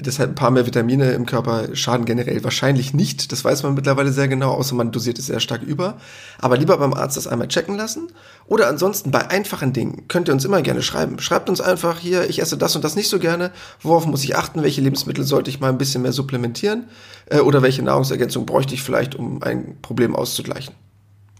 Deshalb 0.00 0.30
ein 0.30 0.34
paar 0.34 0.50
mehr 0.50 0.66
Vitamine 0.66 1.12
im 1.12 1.26
Körper 1.26 1.74
schaden 1.74 2.06
generell 2.06 2.42
wahrscheinlich 2.44 2.94
nicht. 2.94 3.30
Das 3.30 3.44
weiß 3.44 3.62
man 3.62 3.74
mittlerweile 3.74 4.12
sehr 4.12 4.28
genau, 4.28 4.52
außer 4.52 4.74
man 4.74 4.90
dosiert 4.90 5.18
es 5.18 5.26
sehr 5.26 5.40
stark 5.40 5.62
über. 5.62 5.98
Aber 6.38 6.56
lieber 6.56 6.78
beim 6.78 6.94
Arzt 6.94 7.16
das 7.16 7.26
einmal 7.26 7.48
checken 7.48 7.76
lassen. 7.76 8.08
Oder 8.46 8.68
ansonsten 8.68 9.10
bei 9.10 9.28
einfachen 9.30 9.72
Dingen 9.72 10.04
könnt 10.08 10.28
ihr 10.28 10.34
uns 10.34 10.44
immer 10.44 10.62
gerne 10.62 10.82
schreiben. 10.82 11.18
Schreibt 11.18 11.50
uns 11.50 11.60
einfach 11.60 11.98
hier, 11.98 12.28
ich 12.30 12.40
esse 12.40 12.56
das 12.56 12.74
und 12.74 12.84
das 12.84 12.96
nicht 12.96 13.08
so 13.08 13.18
gerne. 13.18 13.50
Worauf 13.80 14.06
muss 14.06 14.24
ich 14.24 14.36
achten? 14.36 14.62
Welche 14.62 14.80
Lebensmittel 14.80 15.24
sollte 15.24 15.50
ich 15.50 15.60
mal 15.60 15.68
ein 15.68 15.78
bisschen 15.78 16.02
mehr 16.02 16.12
supplementieren? 16.12 16.88
Äh, 17.26 17.40
oder 17.40 17.62
welche 17.62 17.82
Nahrungsergänzung 17.82 18.46
bräuchte 18.46 18.74
ich 18.74 18.82
vielleicht, 18.82 19.14
um 19.14 19.42
ein 19.42 19.76
Problem 19.82 20.16
auszugleichen? 20.16 20.74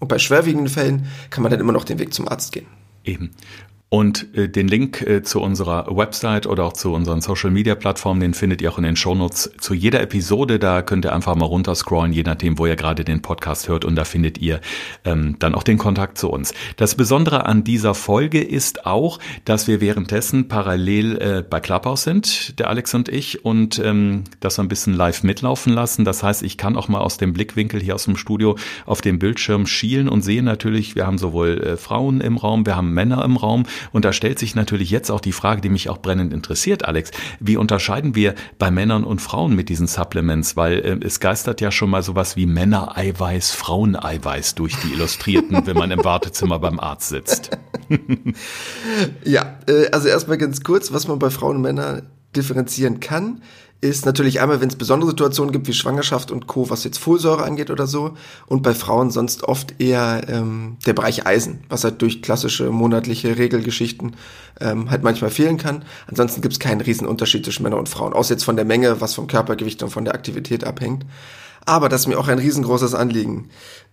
Und 0.01 0.09
bei 0.09 0.19
schwerwiegenden 0.19 0.69
Fällen 0.69 1.07
kann 1.31 1.43
man 1.43 1.51
dann 1.51 1.61
immer 1.61 1.73
noch 1.73 1.85
den 1.85 1.99
Weg 1.99 2.12
zum 2.12 2.29
Arzt 2.29 2.53
gehen. 2.53 2.67
Eben. 3.05 3.31
Und 3.92 4.35
äh, 4.35 4.48
den 4.48 4.68
Link 4.68 5.02
äh, 5.02 5.22
zu 5.22 5.42
unserer 5.42 5.87
Website 5.94 6.46
oder 6.46 6.64
auch 6.64 6.72
zu 6.72 6.94
unseren 6.94 7.20
Social 7.20 7.50
Media 7.50 7.74
Plattformen, 7.74 8.20
den 8.20 8.33
findet 8.33 8.62
ihr 8.62 8.72
auch 8.72 8.78
in 8.78 8.85
den 8.85 8.96
Shownotes 8.96 9.52
zu 9.61 9.74
jeder 9.74 10.00
Episode. 10.00 10.59
Da 10.59 10.81
könnt 10.81 11.05
ihr 11.05 11.12
einfach 11.12 11.35
mal 11.35 11.44
runterscrollen, 11.44 12.11
je 12.14 12.22
nachdem, 12.22 12.59
wo 12.59 12.64
ihr 12.64 12.76
gerade 12.76 13.05
den 13.05 13.20
Podcast 13.20 13.68
hört. 13.68 13.85
Und 13.85 13.96
da 13.96 14.05
findet 14.05 14.38
ihr 14.38 14.62
ähm, 15.05 15.37
dann 15.40 15.55
auch 15.55 15.62
den 15.62 15.76
Kontakt 15.76 16.16
zu 16.16 16.31
uns. 16.31 16.55
Das 16.78 16.94
Besondere 16.94 17.44
an 17.44 17.64
dieser 17.64 17.92
Folge 17.92 18.40
ist 18.40 18.87
auch, 18.87 19.18
dass 19.44 19.68
wir 19.68 19.83
währenddessen 19.83 20.48
parallel 20.48 21.18
äh, 21.18 21.42
bei 21.42 21.61
Clubhouse 21.61 22.05
sind, 22.05 22.59
der 22.59 22.70
Alex 22.70 22.94
und 22.94 23.11
ich, 23.11 23.44
und 23.44 23.78
ähm, 23.78 24.24
das 24.40 24.59
ein 24.59 24.68
bisschen 24.68 24.94
live 24.94 25.22
mitlaufen 25.22 25.74
lassen. 25.74 26.07
Das 26.07 26.22
heißt, 26.22 26.42
ich 26.44 26.57
kann 26.57 26.78
auch 26.78 26.88
mal 26.88 27.00
aus 27.00 27.18
dem 27.18 27.35
Blickwinkel 27.35 27.83
hier 27.83 27.96
aus 27.96 28.05
dem 28.05 28.16
Studio 28.16 28.57
auf 28.87 29.02
dem 29.02 29.18
Bildschirm 29.18 29.66
schielen 29.66 30.09
und 30.09 30.22
sehe 30.22 30.42
natürlich, 30.42 30.96
wir 30.96 31.07
haben 31.07 31.18
sowohl 31.18 31.62
äh, 31.62 31.76
Frauen 31.76 32.22
im 32.22 32.38
Raum, 32.38 32.64
wir 32.64 32.74
haben 32.74 32.94
Männer 32.94 33.22
im 33.22 33.37
Raum 33.37 33.64
und 33.90 34.05
da 34.05 34.12
stellt 34.12 34.38
sich 34.38 34.55
natürlich 34.55 34.90
jetzt 34.90 35.11
auch 35.11 35.21
die 35.21 35.33
Frage, 35.33 35.61
die 35.61 35.68
mich 35.68 35.88
auch 35.88 35.99
brennend 35.99 36.33
interessiert, 36.33 36.85
Alex. 36.85 37.11
Wie 37.40 37.57
unterscheiden 37.57 38.14
wir 38.14 38.35
bei 38.59 38.71
Männern 38.71 39.05
und 39.05 39.21
Frauen 39.21 39.57
mit 39.57 39.68
diesen 39.68 39.87
Supplements? 39.87 40.57
Weil 40.57 40.79
äh, 40.79 41.05
es 41.05 41.21
geistert 41.21 41.61
ja 41.61 41.71
schon 41.71 41.90
mal 41.90 42.03
sowas 42.03 42.37
wie 42.37 42.47
Männereiweiß, 42.47 43.53
Fraueneiweiß 43.53 44.55
durch 44.55 44.77
die 44.77 44.92
Illustrierten, 44.92 45.66
wenn 45.66 45.77
man 45.77 45.90
im 45.90 46.05
Wartezimmer 46.05 46.59
beim 46.59 46.79
Arzt 46.79 47.09
sitzt. 47.09 47.51
ja, 49.25 49.59
äh, 49.66 49.90
also 49.90 50.09
erstmal 50.09 50.38
ganz 50.38 50.62
kurz, 50.62 50.92
was 50.92 51.09
man 51.09 51.18
bei 51.18 51.31
Frauen 51.31 51.57
und 51.57 51.62
Männern 51.62 52.03
differenzieren 52.35 53.01
kann, 53.01 53.42
ist 53.83 54.07
natürlich 54.07 54.40
einmal, 54.40 54.61
wenn 54.61 54.68
es 54.68 54.77
besondere 54.77 55.11
Situationen 55.11 55.51
gibt 55.51 55.66
wie 55.66 55.73
Schwangerschaft 55.73 56.31
und 56.31 56.47
Co., 56.47 56.71
was 56.71 56.85
jetzt 56.85 56.99
Folsäure 56.99 57.42
angeht 57.42 57.68
oder 57.68 57.88
so. 57.88 58.12
Und 58.47 58.62
bei 58.62 58.75
Frauen 58.75 59.11
sonst 59.11 59.42
oft 59.42 59.81
eher 59.81 60.23
ähm, 60.29 60.77
der 60.87 60.92
Bereich 60.92 61.27
Eisen, 61.27 61.64
was 61.68 61.83
halt 61.83 62.01
durch 62.01 62.23
klassische 62.23 62.71
monatliche 62.71 63.37
Regelgeschichten 63.37 64.14
ähm, 64.61 64.88
halt 64.88 65.03
manchmal 65.03 65.33
fehlen 65.33 65.59
kann. 65.59 65.85
Ansonsten 66.07 66.42
gibt 66.42 66.55
es 66.55 66.61
keinen 66.61 66.81
riesen 66.81 67.09
Unterschied 67.09 67.45
zwischen 67.45 67.64
Männern 67.64 67.81
und 67.81 67.88
Frauen, 67.88 68.12
außer 68.12 68.35
jetzt 68.35 68.45
von 68.45 68.55
der 68.55 68.64
Menge, 68.64 69.01
was 69.01 69.14
vom 69.14 69.27
Körpergewicht 69.27 69.83
und 69.83 69.90
von 69.90 70.05
der 70.05 70.14
Aktivität 70.14 70.62
abhängt. 70.62 71.05
Aber 71.64 71.88
das 71.88 72.03
ist 72.03 72.07
mir 72.07 72.21
auch 72.21 72.29
ein 72.29 72.38
riesengroßes 72.38 72.95
Anliegen. 72.95 73.49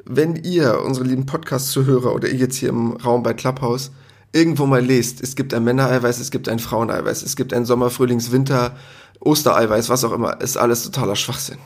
Wenn 0.06 0.36
ihr, 0.36 0.82
unsere 0.86 1.08
lieben 1.08 1.26
Podcast-Zuhörer 1.26 2.14
oder 2.14 2.28
ihr 2.28 2.38
jetzt 2.38 2.58
hier 2.58 2.70
im 2.70 2.92
Raum 2.92 3.24
bei 3.24 3.34
Clubhouse, 3.34 3.90
irgendwo 4.32 4.68
mal 4.68 4.86
lest, 4.86 5.22
es 5.22 5.36
gibt 5.36 5.52
ein 5.56 5.64
Männereiweiß, 5.64 6.20
es 6.20 6.30
gibt 6.30 6.48
ein 6.48 6.60
Fraueneiweiß, 6.60 7.24
es 7.24 7.36
gibt 7.36 7.54
ein 7.54 7.66
Sommer, 7.66 7.90
Frühlings, 7.90 8.32
Winter, 8.32 8.76
Ostereiweiß, 9.20 9.90
was 9.90 10.04
auch 10.04 10.12
immer, 10.12 10.40
ist 10.42 10.58
alles 10.58 10.84
totaler 10.84 11.16
Schwachsinn. 11.16 11.58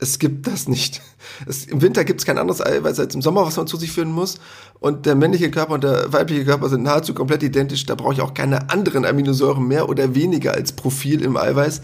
Es 0.00 0.18
gibt 0.18 0.46
das 0.46 0.68
nicht. 0.68 1.02
Es, 1.46 1.66
Im 1.66 1.82
Winter 1.82 2.04
gibt 2.04 2.20
es 2.20 2.26
kein 2.26 2.38
anderes 2.38 2.64
Eiweiß 2.64 3.00
als 3.00 3.14
im 3.14 3.22
Sommer, 3.22 3.44
was 3.44 3.56
man 3.56 3.66
zu 3.66 3.76
sich 3.76 3.90
führen 3.90 4.12
muss. 4.12 4.38
Und 4.78 5.06
der 5.06 5.16
männliche 5.16 5.50
Körper 5.50 5.74
und 5.74 5.84
der 5.84 6.12
weibliche 6.12 6.44
Körper 6.44 6.68
sind 6.68 6.84
nahezu 6.84 7.14
komplett 7.14 7.42
identisch. 7.42 7.84
Da 7.84 7.96
brauche 7.96 8.12
ich 8.12 8.20
auch 8.20 8.32
keine 8.32 8.70
anderen 8.70 9.04
Aminosäuren 9.04 9.66
mehr 9.66 9.88
oder 9.88 10.14
weniger 10.14 10.52
als 10.52 10.72
Profil 10.72 11.22
im 11.22 11.36
Eiweiß. 11.36 11.82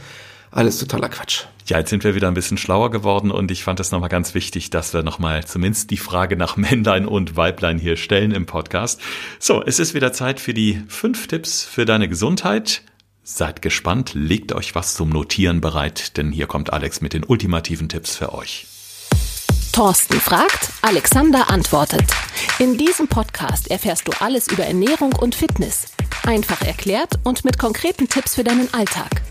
Alles 0.52 0.78
totaler 0.78 1.08
Quatsch. 1.08 1.46
Ja, 1.66 1.78
jetzt 1.78 1.90
sind 1.90 2.04
wir 2.04 2.14
wieder 2.14 2.28
ein 2.28 2.34
bisschen 2.34 2.58
schlauer 2.58 2.92
geworden 2.92 3.32
und 3.32 3.50
ich 3.50 3.64
fand 3.64 3.80
es 3.80 3.90
nochmal 3.90 4.10
ganz 4.10 4.34
wichtig, 4.34 4.70
dass 4.70 4.94
wir 4.94 5.02
nochmal 5.02 5.44
zumindest 5.44 5.90
die 5.90 5.96
Frage 5.96 6.36
nach 6.36 6.56
Männlein 6.56 7.06
und 7.06 7.36
Weiblein 7.36 7.78
hier 7.78 7.96
stellen 7.96 8.30
im 8.30 8.46
Podcast. 8.46 9.00
So, 9.40 9.64
es 9.64 9.80
ist 9.80 9.94
wieder 9.94 10.12
Zeit 10.12 10.38
für 10.38 10.54
die 10.54 10.84
fünf 10.86 11.26
Tipps 11.26 11.64
für 11.64 11.84
deine 11.84 12.08
Gesundheit. 12.08 12.82
Seid 13.26 13.62
gespannt, 13.62 14.12
legt 14.12 14.52
euch 14.52 14.74
was 14.74 14.92
zum 14.92 15.08
Notieren 15.08 15.62
bereit, 15.62 16.18
denn 16.18 16.30
hier 16.30 16.46
kommt 16.46 16.74
Alex 16.74 17.00
mit 17.00 17.14
den 17.14 17.24
ultimativen 17.24 17.88
Tipps 17.88 18.16
für 18.16 18.34
euch. 18.34 18.66
Thorsten 19.72 20.20
fragt, 20.20 20.68
Alexander 20.82 21.48
antwortet. 21.48 22.04
In 22.58 22.76
diesem 22.76 23.08
Podcast 23.08 23.70
erfährst 23.70 24.06
du 24.06 24.12
alles 24.20 24.48
über 24.48 24.64
Ernährung 24.64 25.14
und 25.14 25.34
Fitness. 25.34 25.86
Einfach 26.26 26.60
erklärt 26.60 27.14
und 27.24 27.46
mit 27.46 27.58
konkreten 27.58 28.10
Tipps 28.10 28.34
für 28.34 28.44
deinen 28.44 28.72
Alltag. 28.74 29.22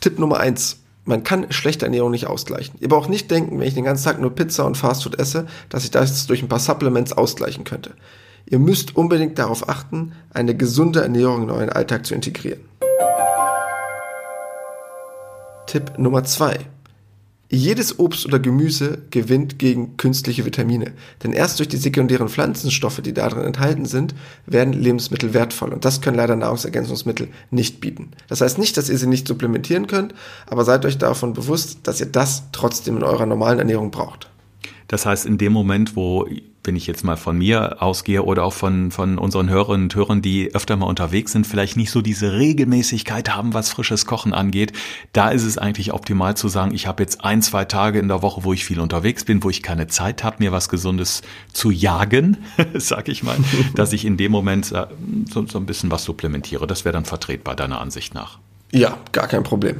Tipp 0.00 0.18
Nummer 0.18 0.40
eins: 0.40 0.78
Man 1.04 1.22
kann 1.22 1.52
schlechte 1.52 1.84
Ernährung 1.84 2.10
nicht 2.10 2.26
ausgleichen. 2.26 2.74
Ihr 2.80 2.88
braucht 2.88 3.08
nicht 3.08 3.30
denken, 3.30 3.60
wenn 3.60 3.68
ich 3.68 3.74
den 3.74 3.84
ganzen 3.84 4.02
Tag 4.02 4.20
nur 4.20 4.34
Pizza 4.34 4.66
und 4.66 4.76
Fastfood 4.76 5.20
esse, 5.20 5.46
dass 5.68 5.84
ich 5.84 5.92
das 5.92 6.26
durch 6.26 6.42
ein 6.42 6.48
paar 6.48 6.58
Supplements 6.58 7.12
ausgleichen 7.12 7.62
könnte. 7.62 7.94
Ihr 8.46 8.58
müsst 8.58 8.96
unbedingt 8.96 9.38
darauf 9.38 9.68
achten, 9.68 10.12
eine 10.30 10.56
gesunde 10.56 11.02
Ernährung 11.02 11.44
in 11.44 11.50
euren 11.50 11.70
Alltag 11.70 12.04
zu 12.06 12.14
integrieren. 12.14 12.60
Tipp 15.66 15.98
Nummer 15.98 16.24
zwei: 16.24 16.58
Jedes 17.50 17.98
Obst 17.98 18.26
oder 18.26 18.38
Gemüse 18.38 18.98
gewinnt 19.10 19.58
gegen 19.58 19.96
künstliche 19.96 20.44
Vitamine. 20.44 20.92
Denn 21.22 21.32
erst 21.32 21.58
durch 21.58 21.68
die 21.68 21.78
sekundären 21.78 22.28
Pflanzenstoffe, 22.28 23.00
die 23.00 23.14
darin 23.14 23.44
enthalten 23.44 23.86
sind, 23.86 24.14
werden 24.44 24.74
Lebensmittel 24.74 25.32
wertvoll. 25.32 25.72
Und 25.72 25.84
das 25.84 26.00
können 26.00 26.16
leider 26.16 26.36
Nahrungsergänzungsmittel 26.36 27.28
nicht 27.50 27.80
bieten. 27.80 28.10
Das 28.28 28.42
heißt 28.42 28.58
nicht, 28.58 28.76
dass 28.76 28.90
ihr 28.90 28.98
sie 28.98 29.06
nicht 29.06 29.26
supplementieren 29.26 29.86
könnt, 29.86 30.14
aber 30.46 30.64
seid 30.64 30.84
euch 30.84 30.98
davon 30.98 31.32
bewusst, 31.32 31.78
dass 31.84 32.00
ihr 32.00 32.06
das 32.06 32.44
trotzdem 32.52 32.98
in 32.98 33.04
eurer 33.04 33.26
normalen 33.26 33.58
Ernährung 33.58 33.90
braucht. 33.90 34.28
Das 34.88 35.06
heißt, 35.06 35.26
in 35.26 35.38
dem 35.38 35.52
Moment, 35.52 35.96
wo 35.96 36.26
wenn 36.64 36.76
ich 36.76 36.86
jetzt 36.86 37.04
mal 37.04 37.16
von 37.16 37.38
mir 37.38 37.82
ausgehe 37.82 38.22
oder 38.22 38.44
auch 38.44 38.52
von, 38.52 38.90
von 38.90 39.18
unseren 39.18 39.48
Hörerinnen 39.48 39.84
und 39.84 39.94
Hörern, 39.94 40.22
die 40.22 40.54
öfter 40.54 40.76
mal 40.76 40.86
unterwegs 40.86 41.32
sind, 41.32 41.46
vielleicht 41.46 41.76
nicht 41.76 41.90
so 41.90 42.00
diese 42.00 42.32
Regelmäßigkeit 42.32 43.34
haben, 43.34 43.54
was 43.54 43.70
frisches 43.70 44.06
Kochen 44.06 44.32
angeht, 44.32 44.72
da 45.12 45.28
ist 45.28 45.44
es 45.44 45.58
eigentlich 45.58 45.92
optimal 45.92 46.36
zu 46.36 46.48
sagen, 46.48 46.74
ich 46.74 46.86
habe 46.86 47.02
jetzt 47.02 47.24
ein, 47.24 47.42
zwei 47.42 47.64
Tage 47.64 47.98
in 47.98 48.08
der 48.08 48.22
Woche, 48.22 48.44
wo 48.44 48.52
ich 48.52 48.64
viel 48.64 48.80
unterwegs 48.80 49.24
bin, 49.24 49.42
wo 49.44 49.50
ich 49.50 49.62
keine 49.62 49.86
Zeit 49.86 50.24
habe, 50.24 50.36
mir 50.38 50.52
was 50.52 50.68
Gesundes 50.68 51.22
zu 51.52 51.70
jagen, 51.70 52.38
sag 52.74 53.08
ich 53.08 53.22
mal, 53.22 53.36
dass 53.74 53.92
ich 53.92 54.04
in 54.04 54.16
dem 54.16 54.32
Moment 54.32 54.72
äh, 54.72 54.86
so, 55.30 55.46
so 55.46 55.58
ein 55.58 55.66
bisschen 55.66 55.90
was 55.90 56.04
supplementiere. 56.04 56.66
Das 56.66 56.84
wäre 56.84 56.94
dann 56.94 57.04
vertretbar, 57.04 57.54
deiner 57.54 57.80
Ansicht 57.80 58.14
nach. 58.14 58.38
Ja, 58.72 58.98
gar 59.12 59.28
kein 59.28 59.44
Problem. 59.44 59.76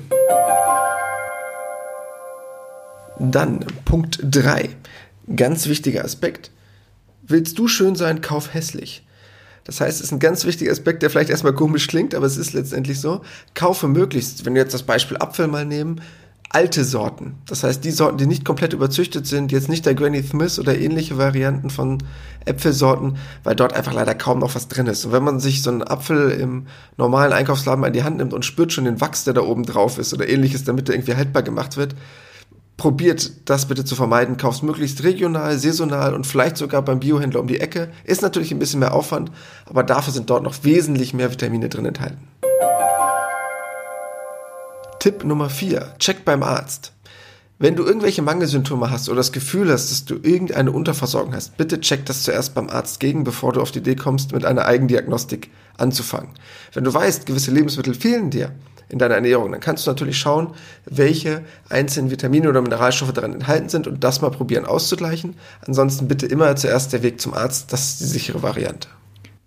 Dann 3.18 3.64
Punkt 3.84 4.18
drei, 4.22 4.70
Ganz 5.34 5.68
wichtiger 5.68 6.04
Aspekt 6.04 6.50
willst 7.26 7.58
du 7.58 7.68
schön 7.68 7.96
sein, 7.96 8.20
kauf 8.20 8.52
hässlich. 8.52 9.06
Das 9.64 9.80
heißt, 9.80 9.98
es 9.98 10.06
ist 10.06 10.12
ein 10.12 10.18
ganz 10.18 10.44
wichtiger 10.44 10.70
Aspekt, 10.70 11.02
der 11.02 11.08
vielleicht 11.08 11.30
erstmal 11.30 11.54
komisch 11.54 11.86
klingt, 11.86 12.14
aber 12.14 12.26
es 12.26 12.36
ist 12.36 12.52
letztendlich 12.52 13.00
so. 13.00 13.22
Kaufe 13.54 13.88
möglichst, 13.88 14.44
wenn 14.44 14.54
wir 14.54 14.60
jetzt 14.60 14.74
das 14.74 14.82
Beispiel 14.82 15.16
Apfel 15.16 15.46
mal 15.46 15.64
nehmen, 15.64 16.02
alte 16.50 16.84
Sorten. 16.84 17.36
Das 17.48 17.64
heißt, 17.64 17.82
die 17.82 17.90
Sorten, 17.90 18.18
die 18.18 18.26
nicht 18.26 18.44
komplett 18.44 18.74
überzüchtet 18.74 19.26
sind, 19.26 19.50
jetzt 19.50 19.70
nicht 19.70 19.86
der 19.86 19.94
Granny 19.94 20.22
Smith 20.22 20.58
oder 20.58 20.76
ähnliche 20.76 21.16
Varianten 21.16 21.70
von 21.70 21.98
Äpfelsorten, 22.44 23.16
weil 23.42 23.56
dort 23.56 23.72
einfach 23.72 23.94
leider 23.94 24.14
kaum 24.14 24.40
noch 24.40 24.54
was 24.54 24.68
drin 24.68 24.86
ist. 24.86 25.06
Und 25.06 25.12
wenn 25.12 25.24
man 25.24 25.40
sich 25.40 25.62
so 25.62 25.70
einen 25.70 25.82
Apfel 25.82 26.30
im 26.32 26.66
normalen 26.98 27.32
Einkaufsladen 27.32 27.82
in 27.84 27.92
die 27.94 28.04
Hand 28.04 28.18
nimmt 28.18 28.34
und 28.34 28.44
spürt 28.44 28.74
schon 28.74 28.84
den 28.84 29.00
Wachs, 29.00 29.24
der 29.24 29.32
da 29.32 29.40
oben 29.40 29.64
drauf 29.64 29.96
ist 29.96 30.12
oder 30.12 30.28
ähnliches, 30.28 30.64
damit 30.64 30.90
er 30.90 30.94
irgendwie 30.94 31.16
haltbar 31.16 31.42
gemacht 31.42 31.78
wird, 31.78 31.94
probiert 32.76 33.48
das 33.48 33.66
bitte 33.66 33.84
zu 33.84 33.94
vermeiden. 33.94 34.36
Kauft 34.36 34.62
möglichst 34.62 35.02
regional, 35.04 35.58
saisonal 35.58 36.14
und 36.14 36.26
vielleicht 36.26 36.56
sogar 36.56 36.82
beim 36.82 37.00
Biohändler 37.00 37.40
um 37.40 37.46
die 37.46 37.60
Ecke. 37.60 37.90
Ist 38.04 38.22
natürlich 38.22 38.50
ein 38.50 38.58
bisschen 38.58 38.80
mehr 38.80 38.94
Aufwand, 38.94 39.30
aber 39.66 39.82
dafür 39.82 40.12
sind 40.12 40.30
dort 40.30 40.42
noch 40.42 40.64
wesentlich 40.64 41.14
mehr 41.14 41.30
Vitamine 41.30 41.68
drin 41.68 41.86
enthalten. 41.86 42.28
Tipp 44.98 45.24
Nummer 45.24 45.50
4. 45.50 45.96
Check 45.98 46.24
beim 46.24 46.42
Arzt. 46.42 46.92
Wenn 47.58 47.76
du 47.76 47.84
irgendwelche 47.84 48.20
Mangelsymptome 48.20 48.90
hast 48.90 49.08
oder 49.08 49.18
das 49.18 49.30
Gefühl 49.30 49.70
hast, 49.70 49.90
dass 49.90 50.04
du 50.04 50.16
irgendeine 50.16 50.72
Unterversorgung 50.72 51.34
hast, 51.34 51.56
bitte 51.56 51.80
check 51.80 52.04
das 52.06 52.24
zuerst 52.24 52.54
beim 52.54 52.68
Arzt 52.68 52.98
gegen, 52.98 53.22
bevor 53.22 53.52
du 53.52 53.60
auf 53.60 53.70
die 53.70 53.78
Idee 53.78 53.94
kommst, 53.94 54.32
mit 54.32 54.44
einer 54.44 54.64
Eigendiagnostik 54.64 55.50
anzufangen. 55.76 56.30
Wenn 56.72 56.84
du 56.84 56.92
weißt, 56.92 57.26
gewisse 57.26 57.52
Lebensmittel 57.52 57.94
fehlen 57.94 58.30
dir 58.30 58.50
in 58.88 58.98
deiner 58.98 59.14
Ernährung, 59.14 59.52
dann 59.52 59.60
kannst 59.60 59.86
du 59.86 59.90
natürlich 59.90 60.18
schauen, 60.18 60.54
welche 60.84 61.42
einzelnen 61.68 62.10
Vitamine 62.10 62.48
oder 62.48 62.62
Mineralstoffe 62.62 63.12
daran 63.12 63.34
enthalten 63.34 63.68
sind 63.68 63.86
und 63.86 64.02
das 64.02 64.20
mal 64.20 64.30
probieren 64.30 64.66
auszugleichen. 64.66 65.36
Ansonsten 65.66 66.08
bitte 66.08 66.26
immer 66.26 66.54
zuerst 66.56 66.92
der 66.92 67.02
Weg 67.02 67.20
zum 67.20 67.34
Arzt, 67.34 67.72
das 67.72 67.80
ist 67.80 68.00
die 68.00 68.04
sichere 68.04 68.42
Variante. 68.42 68.88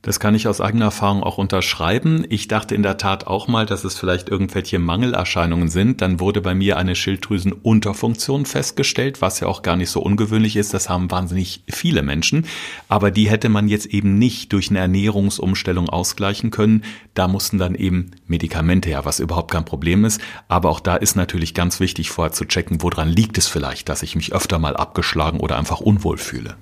Das 0.03 0.19
kann 0.19 0.35
ich 0.35 0.47
aus 0.47 0.61
eigener 0.61 0.85
Erfahrung 0.85 1.23
auch 1.23 1.37
unterschreiben. 1.37 2.23
Ich 2.29 2.47
dachte 2.47 2.75
in 2.75 2.83
der 2.83 2.97
Tat 2.97 3.27
auch 3.27 3.47
mal, 3.47 3.65
dass 3.65 3.83
es 3.83 3.97
vielleicht 3.97 4.29
irgendwelche 4.29 4.79
Mangelerscheinungen 4.79 5.69
sind. 5.69 6.01
Dann 6.01 6.19
wurde 6.19 6.39
bei 6.39 6.55
mir 6.55 6.77
eine 6.77 6.95
Schilddrüsenunterfunktion 6.95 8.45
festgestellt, 8.45 9.21
was 9.21 9.39
ja 9.39 9.47
auch 9.47 9.63
gar 9.63 9.75
nicht 9.75 9.89
so 9.89 9.99
ungewöhnlich 9.99 10.55
ist. 10.55 10.73
Das 10.73 10.87
haben 10.87 11.11
wahnsinnig 11.11 11.63
viele 11.67 12.03
Menschen. 12.03 12.45
Aber 12.87 13.11
die 13.11 13.29
hätte 13.29 13.49
man 13.49 13.67
jetzt 13.67 13.87
eben 13.87 14.17
nicht 14.17 14.53
durch 14.53 14.69
eine 14.69 14.79
Ernährungsumstellung 14.79 15.89
ausgleichen 15.89 16.51
können. 16.51 16.83
Da 17.13 17.27
mussten 17.27 17.57
dann 17.57 17.75
eben 17.75 18.11
Medikamente 18.27 18.89
her, 18.89 19.03
was 19.03 19.19
überhaupt 19.19 19.51
kein 19.51 19.65
Problem 19.65 20.05
ist. 20.05 20.21
Aber 20.47 20.69
auch 20.69 20.79
da 20.79 20.95
ist 20.95 21.15
natürlich 21.15 21.53
ganz 21.53 21.79
wichtig 21.79 22.11
vorher 22.11 22.31
zu 22.31 22.45
checken, 22.45 22.81
woran 22.81 23.09
liegt 23.09 23.37
es 23.37 23.47
vielleicht, 23.47 23.89
dass 23.89 24.03
ich 24.03 24.15
mich 24.15 24.31
öfter 24.31 24.59
mal 24.59 24.77
abgeschlagen 24.77 25.39
oder 25.39 25.57
einfach 25.57 25.81
unwohl 25.81 26.17
fühle. 26.17 26.55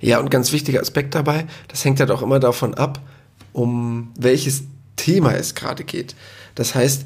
Ja, 0.00 0.20
und 0.20 0.30
ganz 0.30 0.52
wichtiger 0.52 0.80
Aspekt 0.80 1.14
dabei, 1.14 1.46
das 1.68 1.84
hängt 1.84 2.00
halt 2.00 2.10
auch 2.10 2.22
immer 2.22 2.38
davon 2.38 2.74
ab, 2.74 3.00
um 3.52 4.12
welches 4.18 4.64
Thema 4.96 5.34
es 5.34 5.54
gerade 5.54 5.84
geht. 5.84 6.14
Das 6.54 6.74
heißt, 6.74 7.04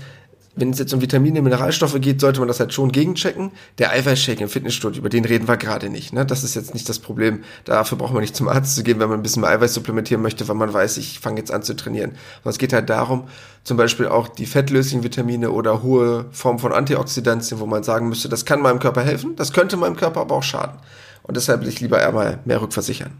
wenn 0.55 0.70
es 0.70 0.78
jetzt 0.78 0.92
um 0.92 1.00
Vitamine, 1.00 1.40
Mineralstoffe 1.40 1.98
geht, 2.00 2.20
sollte 2.20 2.40
man 2.40 2.48
das 2.48 2.61
halt 2.61 2.74
schon 2.74 2.92
gegenchecken. 2.92 3.52
Der 3.78 3.90
Eiweißshake 3.92 4.42
im 4.42 4.50
Fitnessstudio, 4.50 5.00
über 5.00 5.09
den 5.09 5.24
reden 5.24 5.48
wir 5.48 5.57
gerade 5.57 5.88
nicht. 5.88 6.12
Ne? 6.12 6.26
Das 6.26 6.44
ist 6.44 6.55
jetzt 6.55 6.74
nicht 6.74 6.88
das 6.88 6.98
Problem. 6.98 7.42
Dafür 7.64 7.96
braucht 7.96 8.12
man 8.12 8.20
nicht 8.20 8.37
zum 8.37 8.48
Arzt 8.48 8.76
zu 8.76 8.83
gehen, 8.83 9.00
wenn 9.00 9.09
man 9.09 9.20
ein 9.20 9.22
bisschen 9.22 9.42
mehr 9.42 9.50
Eiweiß 9.50 9.72
supplementieren 9.72 10.22
möchte, 10.22 10.46
weil 10.48 10.57
man 10.57 10.72
weiß, 10.72 10.98
ich 10.98 11.20
fange 11.20 11.38
jetzt 11.38 11.50
an 11.50 11.62
zu 11.62 11.74
trainieren. 11.74 12.12
Und 12.44 12.50
es 12.50 12.59
geht 12.59 12.74
halt 12.74 12.90
darum, 12.90 13.28
zum 13.64 13.78
Beispiel 13.78 14.09
auch 14.09 14.28
die 14.28 14.44
fettlöslichen 14.44 15.02
Vitamine 15.02 15.50
oder 15.50 15.83
hohe 15.83 16.26
Formen 16.33 16.59
von 16.59 16.72
Antioxidantien, 16.72 17.59
wo 17.59 17.66
man 17.66 17.83
sagen 17.83 18.09
müsste, 18.11 18.28
das 18.28 18.44
kann 18.44 18.61
meinem 18.61 18.78
Körper 18.78 19.02
helfen, 19.02 19.37
das 19.37 19.55
könnte 19.55 19.78
meinem 19.78 19.96
Körper 19.96 20.20
aber 20.20 20.35
auch 20.35 20.42
schaden. 20.42 20.78
Und 21.22 21.37
deshalb 21.37 21.61
will 21.61 21.68
ich 21.68 21.80
lieber 21.80 22.06
einmal 22.06 22.40
mehr 22.44 22.61
rückversichern. 22.61 23.12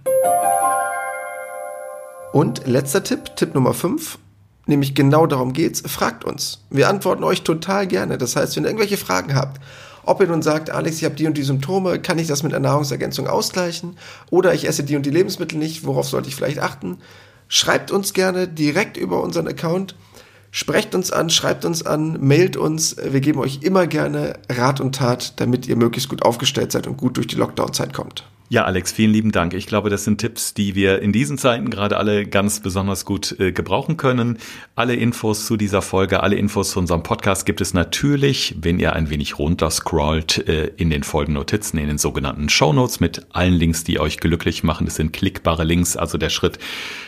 Und 2.32 2.66
letzter 2.66 3.04
Tipp, 3.04 3.36
Tipp 3.36 3.54
Nummer 3.54 3.74
5, 3.74 4.18
nämlich 4.66 4.94
genau 4.94 5.26
darum 5.26 5.52
geht's, 5.52 5.82
fragt 5.86 6.24
uns. 6.24 6.64
Wir 6.70 6.88
antworten 6.88 7.24
euch 7.24 7.42
total 7.42 7.86
gerne. 7.86 8.16
Das 8.16 8.36
heißt, 8.36 8.56
wenn 8.56 8.64
ihr 8.64 8.70
irgendwelche 8.70 8.96
Fragen 8.96 9.34
habt, 9.34 9.60
ob 10.04 10.20
ihr 10.20 10.26
nun 10.26 10.42
sagt, 10.42 10.70
Alex, 10.70 10.96
ich 10.96 11.04
habe 11.04 11.14
die 11.14 11.26
und 11.26 11.36
die 11.36 11.42
Symptome, 11.42 12.00
kann 12.00 12.18
ich 12.18 12.26
das 12.26 12.42
mit 12.42 12.52
einer 12.52 12.68
Nahrungsergänzung 12.68 13.28
ausgleichen? 13.28 13.96
Oder 14.30 14.54
ich 14.54 14.66
esse 14.66 14.82
die 14.82 14.96
und 14.96 15.06
die 15.06 15.10
Lebensmittel 15.10 15.58
nicht, 15.58 15.84
worauf 15.84 16.08
sollte 16.08 16.28
ich 16.28 16.34
vielleicht 16.34 16.58
achten? 16.58 16.98
Schreibt 17.48 17.90
uns 17.90 18.12
gerne 18.14 18.48
direkt 18.48 18.96
über 18.96 19.22
unseren 19.22 19.46
Account 19.46 19.94
Sprecht 20.54 20.94
uns 20.94 21.10
an, 21.10 21.30
schreibt 21.30 21.64
uns 21.64 21.84
an, 21.84 22.18
mailt 22.20 22.58
uns. 22.58 22.96
Wir 23.02 23.22
geben 23.22 23.40
euch 23.40 23.60
immer 23.62 23.86
gerne 23.86 24.34
Rat 24.50 24.82
und 24.82 24.94
Tat, 24.94 25.40
damit 25.40 25.66
ihr 25.66 25.76
möglichst 25.76 26.10
gut 26.10 26.22
aufgestellt 26.22 26.72
seid 26.72 26.86
und 26.86 26.98
gut 26.98 27.16
durch 27.16 27.26
die 27.26 27.36
Lockdown-Zeit 27.36 27.94
kommt. 27.94 28.26
Ja, 28.52 28.66
Alex, 28.66 28.92
vielen 28.92 29.14
lieben 29.14 29.32
Dank. 29.32 29.54
Ich 29.54 29.66
glaube, 29.66 29.88
das 29.88 30.04
sind 30.04 30.18
Tipps, 30.18 30.52
die 30.52 30.74
wir 30.74 31.00
in 31.00 31.10
diesen 31.10 31.38
Zeiten 31.38 31.70
gerade 31.70 31.96
alle 31.96 32.26
ganz 32.26 32.60
besonders 32.60 33.06
gut 33.06 33.34
äh, 33.40 33.50
gebrauchen 33.50 33.96
können. 33.96 34.36
Alle 34.74 34.94
Infos 34.94 35.46
zu 35.46 35.56
dieser 35.56 35.80
Folge, 35.80 36.22
alle 36.22 36.36
Infos 36.36 36.72
zu 36.72 36.78
unserem 36.78 37.02
Podcast 37.02 37.46
gibt 37.46 37.62
es 37.62 37.72
natürlich, 37.72 38.54
wenn 38.60 38.78
ihr 38.78 38.92
ein 38.92 39.08
wenig 39.08 39.38
runter 39.38 39.70
scrollt, 39.70 40.46
äh, 40.48 40.66
in 40.76 40.90
den 40.90 41.02
Folgennotizen, 41.02 41.78
in 41.78 41.86
den 41.86 41.96
sogenannten 41.96 42.50
Show 42.50 42.74
Notes 42.74 43.00
mit 43.00 43.24
allen 43.30 43.54
Links, 43.54 43.84
die 43.84 43.98
euch 43.98 44.18
glücklich 44.18 44.62
machen. 44.62 44.84
Das 44.84 44.96
sind 44.96 45.14
klickbare 45.14 45.64
Links, 45.64 45.96
also 45.96 46.18
der 46.18 46.28
Schritt 46.28 46.58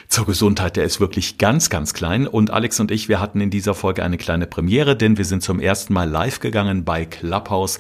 zur 0.09 0.25
Gesundheit, 0.25 0.77
der 0.79 0.85
ist 0.85 0.99
wirklich 0.99 1.37
ganz, 1.37 1.69
ganz 1.69 1.93
klein. 1.93 2.27
Und 2.27 2.53
Alex 2.53 2.81
und 2.81 2.91
ich, 2.91 3.11
wir 3.11 3.21
hatten 3.21 3.43
in 3.43 3.51
dieser 3.51 3.75
Folge 3.75 4.03
eine 4.03 4.17
kleine 4.17 4.47
Premiere, 4.47 4.97
denn 4.97 5.19
wir 5.19 5.27
sind 5.27 5.43
zum 5.43 5.61
ersten 5.61 5.93
Mal 5.93 6.09
live 6.09 6.41
gegangen 6.41 6.87
bei 6.87 7.05
Clubhouse 7.05 7.79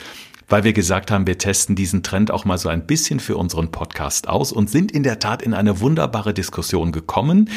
weil 0.48 0.64
wir 0.64 0.72
gesagt 0.72 1.10
haben, 1.10 1.26
wir 1.26 1.38
testen 1.38 1.76
diesen 1.76 2.02
Trend 2.02 2.30
auch 2.30 2.44
mal 2.44 2.58
so 2.58 2.68
ein 2.68 2.86
bisschen 2.86 3.20
für 3.20 3.36
unseren 3.36 3.70
Podcast 3.70 4.28
aus 4.28 4.52
und 4.52 4.70
sind 4.70 4.92
in 4.92 5.02
der 5.02 5.18
Tat 5.18 5.42
in 5.42 5.54
eine 5.54 5.80
wunderbare 5.80 6.34
Diskussion 6.34 6.92
gekommen. 6.92 7.50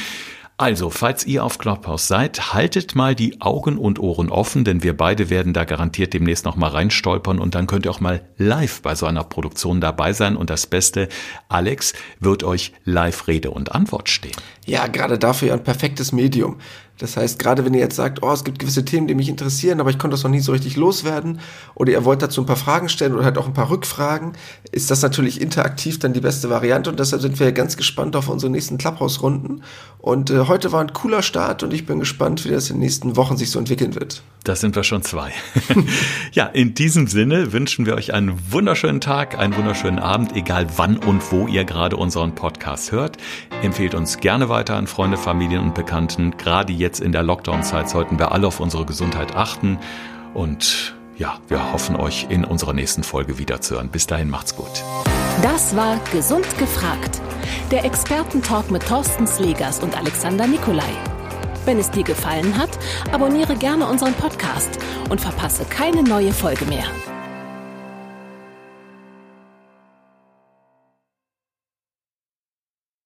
Also, 0.60 0.90
falls 0.90 1.24
ihr 1.28 1.44
auf 1.44 1.60
Clubhouse 1.60 2.08
seid, 2.08 2.56
haltet 2.56 2.96
mal 2.96 3.14
die 3.14 3.42
Augen 3.42 3.78
und 3.78 4.00
Ohren 4.00 4.32
offen, 4.32 4.64
denn 4.64 4.82
wir 4.82 4.98
beide 4.98 5.30
werden 5.30 5.54
da 5.54 5.66
garantiert 5.66 6.16
demnächst 6.16 6.46
noch 6.46 6.56
mal 6.56 6.70
reinstolpern 6.70 7.38
und 7.38 7.54
dann 7.54 7.68
könnt 7.68 7.86
ihr 7.86 7.92
auch 7.92 8.00
mal 8.00 8.24
live 8.38 8.82
bei 8.82 8.96
so 8.96 9.06
einer 9.06 9.24
Produktion 9.24 9.82
dabei 9.82 10.14
sein 10.14 10.36
und 10.36 10.50
das 10.50 10.66
Beste, 10.66 11.10
Alex 11.48 11.94
wird 12.20 12.44
euch 12.44 12.74
live 12.86 13.28
Rede 13.28 13.52
und 13.52 13.76
Antwort 13.76 14.10
stehen. 14.10 14.36
Ja, 14.66 14.88
gerade 14.88 15.20
dafür 15.20 15.54
ein 15.54 15.64
perfektes 15.64 16.12
Medium. 16.12 16.58
Das 17.00 17.16
heißt, 17.16 17.38
gerade 17.38 17.64
wenn 17.64 17.74
ihr 17.74 17.80
jetzt 17.80 17.96
sagt, 17.96 18.24
oh, 18.24 18.32
es 18.32 18.44
gibt 18.44 18.60
gewisse 18.60 18.84
Themen, 18.84 19.08
die 19.08 19.14
mich 19.14 19.30
interessieren, 19.30 19.80
aber 19.80 19.90
ich 19.90 20.00
konnte 20.00 20.16
das 20.16 20.24
noch 20.24 20.32
nie 20.32 20.40
so 20.40 20.52
richtig 20.52 20.76
loswerden, 20.76 21.40
oder 21.76 21.92
ihr 21.92 22.06
wollt 22.06 22.22
dazu 22.22 22.42
ein 22.42 22.48
paar 22.48 22.56
Fragen 22.56 22.90
stellen 22.90 23.14
oder 23.14 23.24
halt 23.24 23.38
auch 23.38 23.46
ein 23.46 23.54
paar 23.54 23.70
Rückfragen, 23.70 24.34
ist 24.72 24.90
das 24.90 25.02
natürlich 25.02 25.40
interaktiv 25.40 26.00
dann 26.00 26.14
die 26.14 26.22
beste 26.22 26.50
Variante 26.50 26.90
und 26.90 27.00
deshalb 27.00 27.22
sind 27.22 27.40
wir 27.40 27.52
ganz 27.52 27.78
gespannt 27.78 28.16
auf 28.16 28.30
unsere 28.30 28.52
nächsten 28.52 28.78
Clubhouse-Runden. 28.78 29.64
Und 30.00 30.30
äh, 30.30 30.48
heute 30.48 30.72
war 30.72 30.82
ein 30.82 30.94
cooler 30.94 31.22
Start 31.22 31.64
und 31.64 31.74
ich 31.74 31.86
bin 31.86 32.00
gespannt, 32.00 32.46
wie 32.46 32.50
das 32.50 32.70
in 32.70 32.78
den 32.78 32.82
nächsten 32.82 33.16
Wochen 33.16 33.38
sich 33.38 33.52
so 33.52 33.60
entwickeln 33.60 33.96
wird. 33.96 34.24
Das 34.44 34.62
sind 34.62 34.76
wir 34.76 34.84
schon 34.84 35.02
zwei. 35.02 35.34
ja, 36.32 36.46
in 36.46 36.74
diesem 36.74 37.08
Sinne 37.08 37.52
wünschen 37.52 37.86
wir 37.86 37.96
euch 37.96 38.14
einen 38.14 38.40
wunderschönen 38.50 39.02
Tag, 39.02 39.38
einen 39.38 39.56
wunderschönen 39.58 40.00
Abend, 40.00 40.36
egal 40.36 40.68
wann 40.78 40.98
und 40.98 41.32
wo 41.34 41.48
ihr 41.48 41.66
gerade 41.66 41.98
unseren 41.98 42.34
Podcast 42.34 42.94
hört. 42.94 43.18
Empfehlt 43.62 43.94
uns 43.94 44.20
gerne 44.20 44.48
weiter 44.48 44.78
an 44.78 44.88
Freunde, 44.88 45.18
Familien 45.18 45.62
und 45.62 45.76
Bekannten, 45.76 46.38
gerade 46.38 46.72
jetzt 46.72 46.87
jetzt 46.88 47.02
in 47.02 47.12
der 47.12 47.22
Lockdown-Zeit 47.22 47.90
sollten 47.90 48.18
wir 48.18 48.32
alle 48.32 48.48
auf 48.48 48.62
unsere 48.62 48.86
Gesundheit 48.86 49.36
achten 49.36 49.78
und 50.34 50.96
ja, 51.18 51.40
wir 51.50 51.74
hoffen 51.74 51.96
euch 51.96 52.28
in 52.30 52.46
unserer 52.46 52.74
nächsten 52.74 53.04
Folge 53.04 53.38
wiederzuhören. 53.40 53.90
Bis 53.90 54.08
dahin 54.08 54.30
macht's 54.30 54.56
gut. 54.56 54.72
Das 55.42 55.76
war 55.76 56.00
Gesund 56.14 56.48
gefragt. 56.58 57.22
Der 57.72 57.84
Expertentalk 57.84 58.72
mit 58.72 58.88
Thorsten 58.88 59.28
Slegers 59.28 59.82
und 59.82 59.98
Alexander 59.98 60.48
Nikolai. 60.48 60.94
Wenn 61.66 61.80
es 61.80 61.92
dir 61.92 62.04
gefallen 62.04 62.58
hat, 62.58 62.70
abonniere 63.12 63.56
gerne 63.56 63.86
unseren 63.88 64.14
Podcast 64.14 64.80
und 65.10 65.20
verpasse 65.20 65.66
keine 65.66 66.04
neue 66.04 66.32
Folge 66.32 66.66
mehr. 66.66 66.86